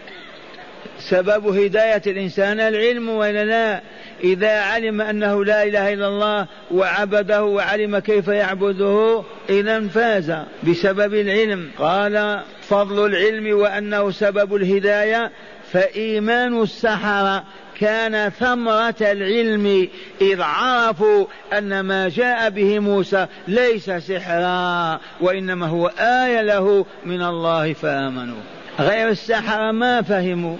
سبب 0.98 1.46
هداية 1.46 2.02
الإنسان 2.06 2.60
العلم 2.60 3.08
وإلا 3.08 3.44
لا. 3.44 3.80
إذا 4.24 4.60
علم 4.60 5.00
أنه 5.00 5.44
لا 5.44 5.62
إله 5.62 5.92
إلا 5.92 6.08
الله 6.08 6.46
وعبده 6.70 7.44
وعلم 7.44 7.98
كيف 7.98 8.28
يعبده 8.28 9.22
إذا 9.50 9.88
فاز 9.88 10.34
بسبب 10.62 11.14
العلم. 11.14 11.70
قال 11.78 12.40
فضل 12.68 13.06
العلم 13.06 13.58
وأنه 13.58 14.10
سبب 14.10 14.54
الهداية 14.54 15.30
فإيمان 15.72 16.62
السحرة 16.62 17.44
كان 17.80 18.30
ثمرة 18.30 18.94
العلم 19.00 19.88
إذ 20.20 20.42
عرفوا 20.42 21.26
أن 21.52 21.80
ما 21.80 22.08
جاء 22.08 22.50
به 22.50 22.78
موسى 22.78 23.26
ليس 23.48 23.90
سحرا 23.90 25.00
وإنما 25.20 25.66
هو 25.66 25.86
آية 25.98 26.42
له 26.42 26.86
من 27.04 27.22
الله 27.22 27.72
فآمنوا. 27.72 28.40
غير 28.80 29.08
السحرة 29.08 29.72
ما 29.72 30.02
فهموا. 30.02 30.56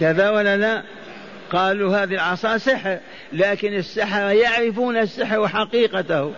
كذا 0.00 0.30
ولا 0.30 0.56
لا؟ 0.56 0.82
قالوا 1.52 1.96
هذه 1.96 2.14
العصا 2.14 2.58
سحر 2.58 2.98
لكن 3.32 3.74
السحرة 3.74 4.30
يعرفون 4.30 4.96
السحر 4.96 5.38
وحقيقته. 5.38 6.32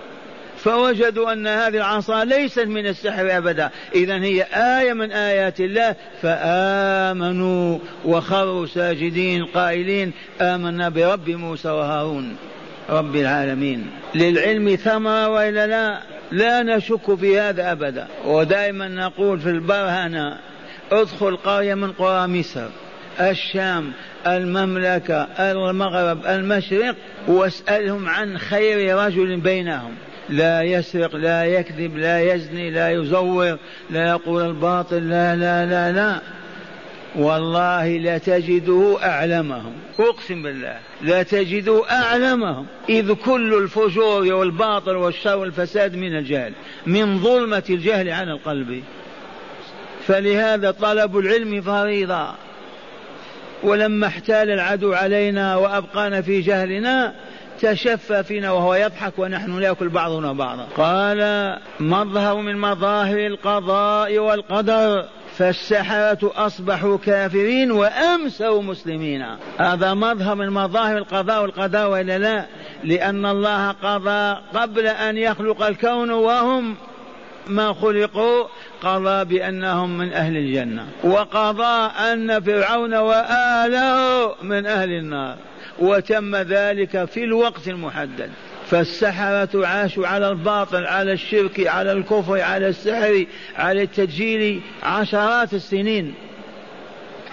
فوجدوا 0.66 1.32
أن 1.32 1.46
هذه 1.46 1.76
العصا 1.76 2.24
ليست 2.24 2.58
من 2.58 2.86
السحر 2.86 3.36
أبدا. 3.36 3.70
إذا 3.94 4.22
هي 4.22 4.42
آية 4.42 4.92
من 4.92 5.12
آيات 5.12 5.60
الله. 5.60 5.94
فآمنوا 6.22 7.78
وخروا 8.04 8.66
ساجدين 8.66 9.44
قائلين 9.44 10.12
آمنا 10.40 10.88
برب 10.88 11.30
موسى 11.30 11.68
وهارون. 11.68 12.36
رب 12.90 13.16
العالمين. 13.16 13.86
للعلم 14.14 14.76
ثمرة 14.76 15.28
وإلا 15.28 15.66
لا 15.66 16.00
لا 16.32 16.62
نشك 16.62 17.14
في 17.14 17.40
هذا 17.40 17.72
أبدا. 17.72 18.06
ودائما 18.24 18.88
نقول 18.88 19.40
في 19.40 19.50
البرهنة 19.50 20.38
ادخل 20.92 21.36
قرية 21.36 21.74
من 21.74 21.92
قرى 21.92 22.26
مصر. 22.26 22.68
الشام 23.20 23.92
المملكة 24.26 25.22
المغرب 25.38 26.26
المشرق 26.26 26.96
واسألهم 27.28 28.08
عن 28.08 28.38
خير 28.38 28.96
رجل 28.96 29.36
بينهم. 29.36 29.94
لا 30.28 30.62
يسرق 30.62 31.16
لا 31.16 31.44
يكذب 31.44 31.96
لا 31.96 32.34
يزني 32.34 32.70
لا 32.70 32.90
يزور 32.90 33.58
لا 33.90 34.08
يقول 34.08 34.42
الباطل 34.42 35.08
لا 35.08 35.36
لا 35.36 35.66
لا 35.66 35.92
لا. 35.92 36.20
والله 37.16 37.96
لتجده 37.96 38.96
أعلمهم. 39.02 39.72
أقسم 39.98 40.42
بالله. 40.42 40.78
لتجده 41.02 41.90
أعلمهم. 41.90 42.66
إذ 42.88 43.14
كل 43.14 43.54
الفجور 43.54 44.32
والباطل 44.32 44.96
والشر 44.96 45.38
والفساد 45.38 45.96
من 45.96 46.16
الجهل 46.16 46.52
من 46.86 47.18
ظلمة 47.18 47.62
الجهل 47.70 48.10
عن 48.10 48.28
القلب. 48.28 48.82
فلهذا 50.06 50.70
طلب 50.70 51.18
العلم 51.18 51.62
فريضة. 51.62 52.34
ولما 53.62 54.06
احتال 54.06 54.50
العدو 54.50 54.92
علينا 54.92 55.56
وأبقانا 55.56 56.22
في 56.22 56.40
جهلنا 56.40 57.14
تشفى 57.60 58.22
فينا 58.22 58.52
وهو 58.52 58.74
يضحك 58.74 59.18
ونحن 59.18 59.50
نأكل 59.60 59.88
بعضنا 59.88 60.32
بعضا. 60.32 60.66
قال 60.76 61.20
مظهر 61.80 62.36
من 62.36 62.56
مظاهر 62.56 63.26
القضاء 63.26 64.18
والقدر 64.18 65.04
فالسحرة 65.36 66.32
أصبحوا 66.36 66.98
كافرين 66.98 67.70
وأمسوا 67.70 68.62
مسلمين. 68.62 69.24
هذا 69.58 69.94
مظهر 69.94 70.34
من 70.34 70.50
مظاهر 70.50 70.98
القضاء 70.98 71.42
والقدر 71.42 71.88
وإلا 71.88 72.18
لا؟ 72.18 72.46
لأن 72.84 73.26
الله 73.26 73.70
قضى 73.70 74.40
قبل 74.54 74.86
أن 74.86 75.16
يخلق 75.16 75.62
الكون 75.62 76.10
وهم 76.10 76.74
ما 77.46 77.72
خلقوا 77.72 78.44
قضى 78.82 79.24
بأنهم 79.24 79.98
من 79.98 80.12
أهل 80.12 80.36
الجنة. 80.36 80.86
وقضى 81.04 81.90
أن 82.12 82.40
فرعون 82.40 82.94
وآله 82.94 84.34
من 84.42 84.66
أهل 84.66 84.90
النار. 84.90 85.36
وتم 85.78 86.36
ذلك 86.36 87.04
في 87.04 87.24
الوقت 87.24 87.68
المحدد. 87.68 88.30
فالسحرة 88.70 89.66
عاشوا 89.66 90.06
على 90.06 90.28
الباطل 90.28 90.86
على 90.86 91.12
الشرك 91.12 91.66
على 91.66 91.92
الكفر 91.92 92.40
على 92.40 92.68
السحر 92.68 93.26
على 93.56 93.82
التدجيل 93.82 94.60
عشرات 94.82 95.54
السنين. 95.54 96.14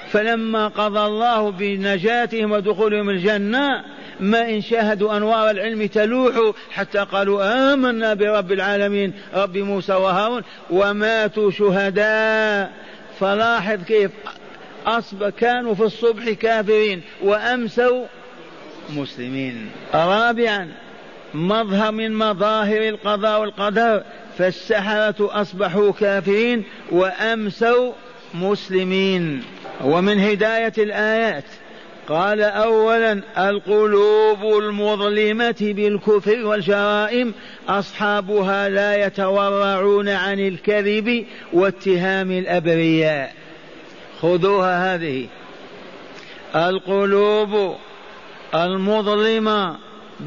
فلما 0.10 0.68
قضى 0.68 1.00
الله 1.00 1.52
بنجاتهم 1.52 2.52
ودخولهم 2.52 3.10
الجنة 3.10 3.84
ما 4.20 4.50
إن 4.50 4.62
شاهدوا 4.62 5.18
أنوار 5.18 5.50
العلم 5.50 5.86
تلوح 5.86 6.36
حتى 6.72 7.00
قالوا 7.00 7.74
آمنا 7.74 8.14
برب 8.14 8.52
العالمين 8.52 9.14
رب 9.34 9.58
موسى 9.58 9.94
وهارون 9.94 10.42
وماتوا 10.70 11.52
شهداء. 11.52 12.72
فلاحظ 13.20 13.84
كيف 13.84 14.12
أصب 14.86 15.30
كانوا 15.30 15.76
في 15.76 15.84
الصبح 15.84 16.30
كافرين 16.30 17.02
وأمسوا 17.22 18.06
مسلمين. 18.90 19.70
رابعا 19.94 20.72
مظهر 21.34 21.92
من 21.92 22.14
مظاهر 22.14 22.90
القضاء 22.90 23.42
والقدر 23.42 24.04
فالسحرة 24.38 25.42
أصبحوا 25.42 25.92
كافرين 25.92 26.64
وأمسوا 26.92 27.92
مسلمين. 28.34 29.44
ومن 29.84 30.20
هداية 30.20 30.74
الآيات 30.78 31.44
قال 32.08 32.42
أولا 32.42 33.22
القلوب 33.38 34.60
المظلمة 34.60 35.56
بالكفر 35.62 36.46
والجرائم 36.46 37.34
أصحابها 37.68 38.70
لا 38.70 39.06
يتورعون 39.06 40.10
عن 40.10 40.40
الكذب 40.40 41.26
واتهام 41.54 42.32
الأبرياء. 42.32 43.34
خذوها 44.22 44.96
هذه. 44.96 45.28
القلوب 46.56 47.76
المظلمة 48.56 49.76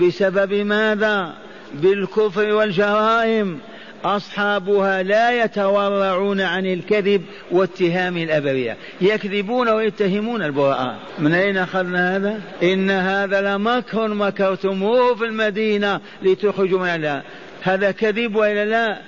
بسبب 0.00 0.52
ماذا؟ 0.52 1.34
بالكفر 1.74 2.52
والجرائم. 2.52 3.58
أصحابها 4.04 5.02
لا 5.02 5.44
يتورعون 5.44 6.40
عن 6.40 6.66
الكذب 6.66 7.22
واتهام 7.50 8.16
الأبرياء. 8.16 8.76
يكذبون 9.00 9.68
ويتهمون 9.68 10.42
البراء 10.42 10.96
من 11.18 11.34
أين 11.34 11.56
أخذنا 11.56 12.16
هذا؟ 12.16 12.40
إن 12.62 12.90
هذا 12.90 13.40
لمكر 13.40 14.08
مكرتموه 14.08 15.14
في 15.14 15.24
المدينة 15.24 16.00
لتخرجوا 16.22 16.78
من 16.78 17.20
هذا 17.62 17.90
كذب 17.90 18.36
وإلا 18.36 18.64
لا؟ 18.64 18.98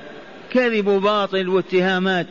كذب 0.51 0.85
باطل 0.85 1.49
واتهامات. 1.49 2.27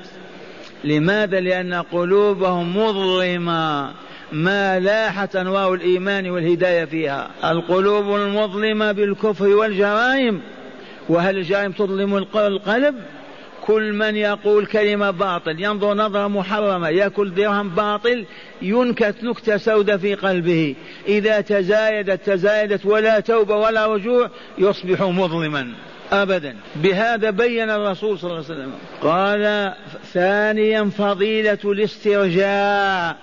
لماذا؟ 0.83 1.39
لأن 1.39 1.73
قلوبهم 1.73 2.77
مظلمة. 2.77 3.91
ما 4.31 4.79
لاحت 4.79 5.35
أنواع 5.35 5.73
الإيمان 5.73 6.29
والهداية 6.29 6.85
فيها. 6.85 7.29
القلوب 7.43 8.15
المظلمة 8.15 8.91
بالكفر 8.91 9.47
والجرائم. 9.47 10.41
وهل 11.09 11.37
الجرائم 11.37 11.71
تظلم 11.71 12.17
القلب؟ 12.17 12.95
كل 13.61 13.93
من 13.93 14.15
يقول 14.15 14.65
كلمة 14.65 15.11
باطل 15.11 15.63
ينظر 15.63 15.93
نظرة 15.93 16.27
محرمة 16.27 16.89
يأكل 16.89 17.33
درهم 17.33 17.69
باطل 17.69 18.25
ينكت 18.61 19.15
نكتة 19.23 19.57
سوداء 19.57 19.97
في 19.97 20.15
قلبه. 20.15 20.75
إذا 21.07 21.41
تزايدت 21.41 22.25
تزايدت 22.25 22.85
ولا 22.85 23.19
توبة 23.19 23.55
ولا 23.55 23.87
رجوع 23.93 24.29
يصبح 24.57 25.01
مظلما. 25.01 25.67
أبدا. 26.11 26.55
بهذا 26.75 27.29
بين 27.29 27.69
الرسول 27.69 28.19
صلى 28.19 28.31
الله 28.31 28.43
عليه 28.49 28.55
وسلم. 28.55 28.71
قال 29.01 29.73
ثانيا 30.13 30.83
فضيلة 30.83 31.59
الاسترجاع 31.65 33.15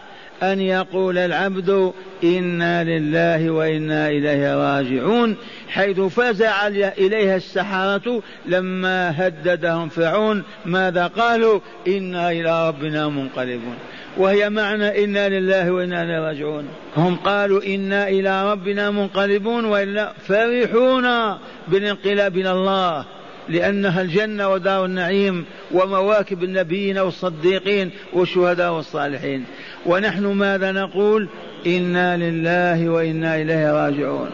أن 0.52 0.60
يقول 0.60 1.18
العبد 1.18 1.92
إنا 2.24 2.84
لله 2.84 3.50
وإنا 3.50 4.08
إليه 4.08 4.54
راجعون 4.54 5.36
حيث 5.68 6.00
فزع 6.00 6.66
إليها 6.66 7.36
السحرة 7.36 8.22
لما 8.46 9.26
هددهم 9.26 9.88
فرعون 9.88 10.42
ماذا 10.64 11.06
قالوا؟ 11.06 11.60
إنا 11.88 12.30
إلى 12.30 12.68
ربنا 12.68 13.08
منقلبون. 13.08 13.76
وهي 14.16 14.50
معنى 14.50 15.04
إنا 15.04 15.28
لله 15.28 15.70
وإنا 15.70 16.02
إليه 16.02 16.18
راجعون. 16.18 16.68
هم 16.96 17.16
قالوا 17.16 17.62
إنا 17.66 18.08
إلى 18.08 18.52
ربنا 18.52 18.90
منقلبون 18.90 19.64
وإلا 19.64 20.12
فرحون 20.28 21.38
بالانقلاب 21.68 22.36
إلى 22.36 22.50
الله 22.50 23.04
لأنها 23.48 24.02
الجنة 24.02 24.48
ودار 24.48 24.84
النعيم 24.84 25.44
ومواكب 25.72 26.44
النبيين 26.44 26.98
والصديقين 26.98 27.90
والشهداء 28.12 28.72
والصالحين. 28.72 29.44
ونحن 29.86 30.26
ماذا 30.26 30.72
نقول؟ 30.72 31.28
إنا 31.66 32.16
لله 32.16 32.88
وإنا 32.88 33.36
إليه 33.36 33.72
راجعون. 33.72 34.30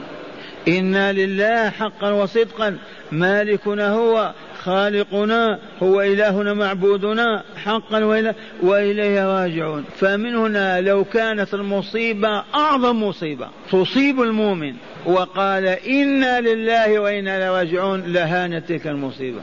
إنا 0.68 1.12
لله 1.12 1.70
حقا 1.70 2.12
وصدقا. 2.12 2.78
مالكنا 3.12 3.88
هو 3.88 4.32
خالقنا 4.62 5.59
هو 5.82 6.01
إلهنا 6.01 6.55
معبودنا 6.55 7.42
حقا 7.57 8.05
وإليه 8.62 9.42
راجعون. 9.42 9.84
فمن 9.96 10.36
هنا 10.36 10.80
لو 10.80 11.05
كانت 11.05 11.55
المصيبة 11.55 12.44
أعظم 12.55 13.03
مصيبة 13.03 13.48
تصيب 13.72 14.22
المؤمن 14.22 14.74
وقال 15.07 15.66
إنا 15.66 16.40
لله 16.40 16.98
وإنا 16.98 17.36
إليه 17.36 17.51
راجعون 17.51 18.03
لهانت 18.12 18.68
تلك 18.68 18.86
المصيبة. 18.86 19.40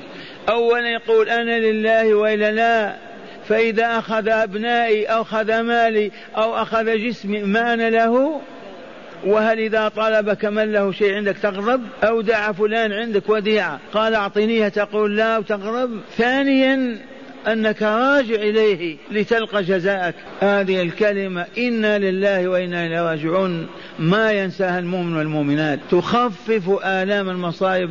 أولا 0.49 0.89
يقول 0.89 1.29
أنا 1.29 1.59
لله 1.59 2.13
وإلا 2.13 2.51
لا. 2.51 3.06
فإذا 3.47 3.99
أخذ 3.99 4.29
أبنائي 4.29 5.05
أو 5.05 5.21
أخذ 5.21 5.61
مالي 5.61 6.11
أو 6.37 6.55
أخذ 6.55 6.97
جسمي 6.97 7.43
ما 7.43 7.73
أنا 7.73 7.89
له؟ 7.89 8.41
وهل 9.25 9.59
إذا 9.59 9.89
طلبك 9.89 10.45
من 10.45 10.71
له 10.71 10.91
شيء 10.91 11.13
عندك 11.13 11.37
تغضب؟ 11.37 11.81
أو 12.03 12.21
دعا 12.21 12.51
فلان 12.51 12.93
عندك 12.93 13.29
وديعة. 13.29 13.79
قال 13.93 14.13
أعطنيها 14.13 14.69
تقول 14.69 15.17
لا 15.17 15.37
وتغضب 15.37 15.99
ثانيا 16.17 16.97
أنك 17.47 17.81
راجع 17.81 18.35
إليه 18.35 18.97
لتلقى 19.11 19.63
جزاءك. 19.63 20.15
هذه 20.39 20.81
الكلمة 20.81 21.45
إنا 21.57 21.97
لله 21.97 22.47
وإنا 22.47 22.85
إليه 22.85 23.01
راجعون. 23.01 23.67
ما 23.99 24.31
ينساها 24.31 24.79
المؤمن 24.79 25.17
والمؤمنات. 25.17 25.79
تخفف 25.91 26.69
آلام 26.85 27.29
المصائب 27.29 27.89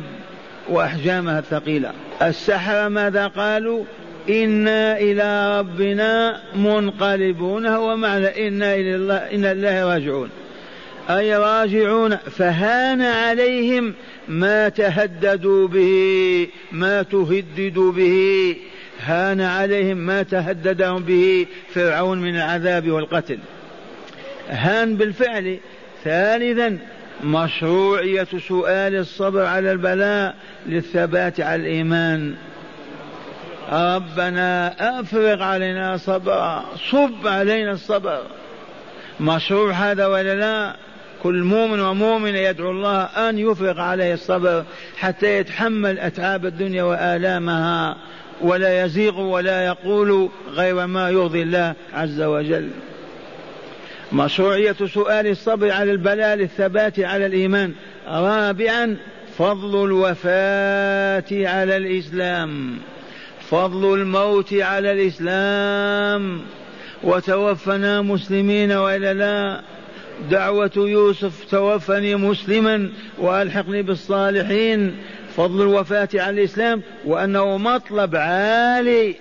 وأحجامها 0.69 1.39
الثقيلة. 1.39 1.91
السحرة 2.21 2.87
ماذا 2.87 3.27
قالوا؟ 3.27 3.83
إنا 4.29 4.97
إلى 4.97 5.59
ربنا 5.59 6.41
منقلبون 6.55 7.65
هو 7.65 7.95
معنى 7.95 8.47
إنا 8.47 8.75
إلى 8.75 8.95
الله 8.95 9.15
إنا 9.15 9.51
الله 9.51 9.93
راجعون. 9.93 10.29
أي 11.09 11.37
راجعون. 11.37 12.15
فهان 12.15 13.01
عليهم 13.01 13.93
ما 14.27 14.69
تهددوا 14.69 15.67
به 15.67 16.47
ما 16.71 17.01
تهددوا 17.01 17.91
به. 17.91 18.55
هان 18.99 19.41
عليهم 19.41 19.97
ما 19.97 20.23
تهددهم 20.23 21.03
به 21.03 21.45
فرعون 21.73 22.21
من 22.21 22.35
العذاب 22.35 22.89
والقتل. 22.89 23.37
هان 24.49 24.95
بالفعل. 24.95 25.57
ثالثا 26.03 26.77
مشروعية 27.23 28.27
سؤال 28.47 28.95
الصبر 28.95 29.45
على 29.45 29.71
البلاء 29.71 30.35
للثبات 30.67 31.39
على 31.39 31.61
الإيمان. 31.61 32.35
ربنا 33.71 34.73
أفرغ 34.99 35.43
علينا 35.43 35.97
صبرا 35.97 36.65
صب 36.91 37.27
علينا 37.27 37.71
الصبر. 37.71 38.21
مشروع 39.19 39.71
هذا 39.71 40.05
ولا 40.05 40.35
لا؟ 40.35 40.75
كل 41.23 41.43
مؤمن 41.43 41.79
ومؤمن 41.79 42.35
يدعو 42.35 42.71
الله 42.71 43.03
أن 43.03 43.39
يفرغ 43.39 43.79
عليه 43.79 44.13
الصبر 44.13 44.63
حتى 44.97 45.37
يتحمل 45.37 45.99
أتعاب 45.99 46.45
الدنيا 46.45 46.83
وآلامها 46.83 47.97
ولا 48.41 48.85
يزيغ 48.85 49.19
ولا 49.19 49.65
يقول 49.65 50.29
غير 50.53 50.87
ما 50.87 51.09
يرضي 51.09 51.41
الله 51.41 51.73
عز 51.93 52.21
وجل. 52.21 52.69
مشروعية 54.11 54.75
سؤال 54.93 55.27
الصبر 55.27 55.71
على 55.71 55.91
البلاء 55.91 56.35
للثبات 56.35 56.99
على 56.99 57.25
الإيمان. 57.25 57.73
رابعا 58.07 58.97
فضل 59.37 59.85
الوفاة 59.85 61.25
على 61.31 61.77
الإسلام. 61.77 62.77
فضل 63.49 63.93
الموت 63.93 64.53
على 64.53 64.91
الإسلام. 64.91 66.41
وتوفنا 67.03 68.01
مسلمين 68.01 68.71
وإلا 68.71 69.13
لا. 69.13 69.61
دعوة 70.31 70.71
يوسف 70.75 71.45
توفني 71.51 72.15
مسلما 72.15 72.89
وألحقني 73.17 73.81
بالصالحين. 73.81 74.95
فضل 75.35 75.61
الوفاة 75.61 76.09
على 76.13 76.29
الإسلام 76.29 76.81
وأنه 77.05 77.57
مطلب 77.57 78.15
عالي 78.15 79.15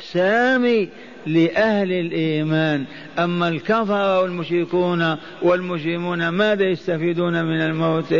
سامي 0.00 0.88
لأهل 1.26 1.92
الإيمان. 1.92 2.84
أما 3.18 3.48
الكفر 3.48 4.22
والمشركون 4.22 5.16
والمجرمون 5.42 6.28
ماذا 6.28 6.64
يستفيدون 6.64 7.44
من 7.44 7.60
الموت 7.60 8.12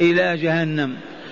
إلى 0.00 0.36
جهنم؟ 0.36 0.96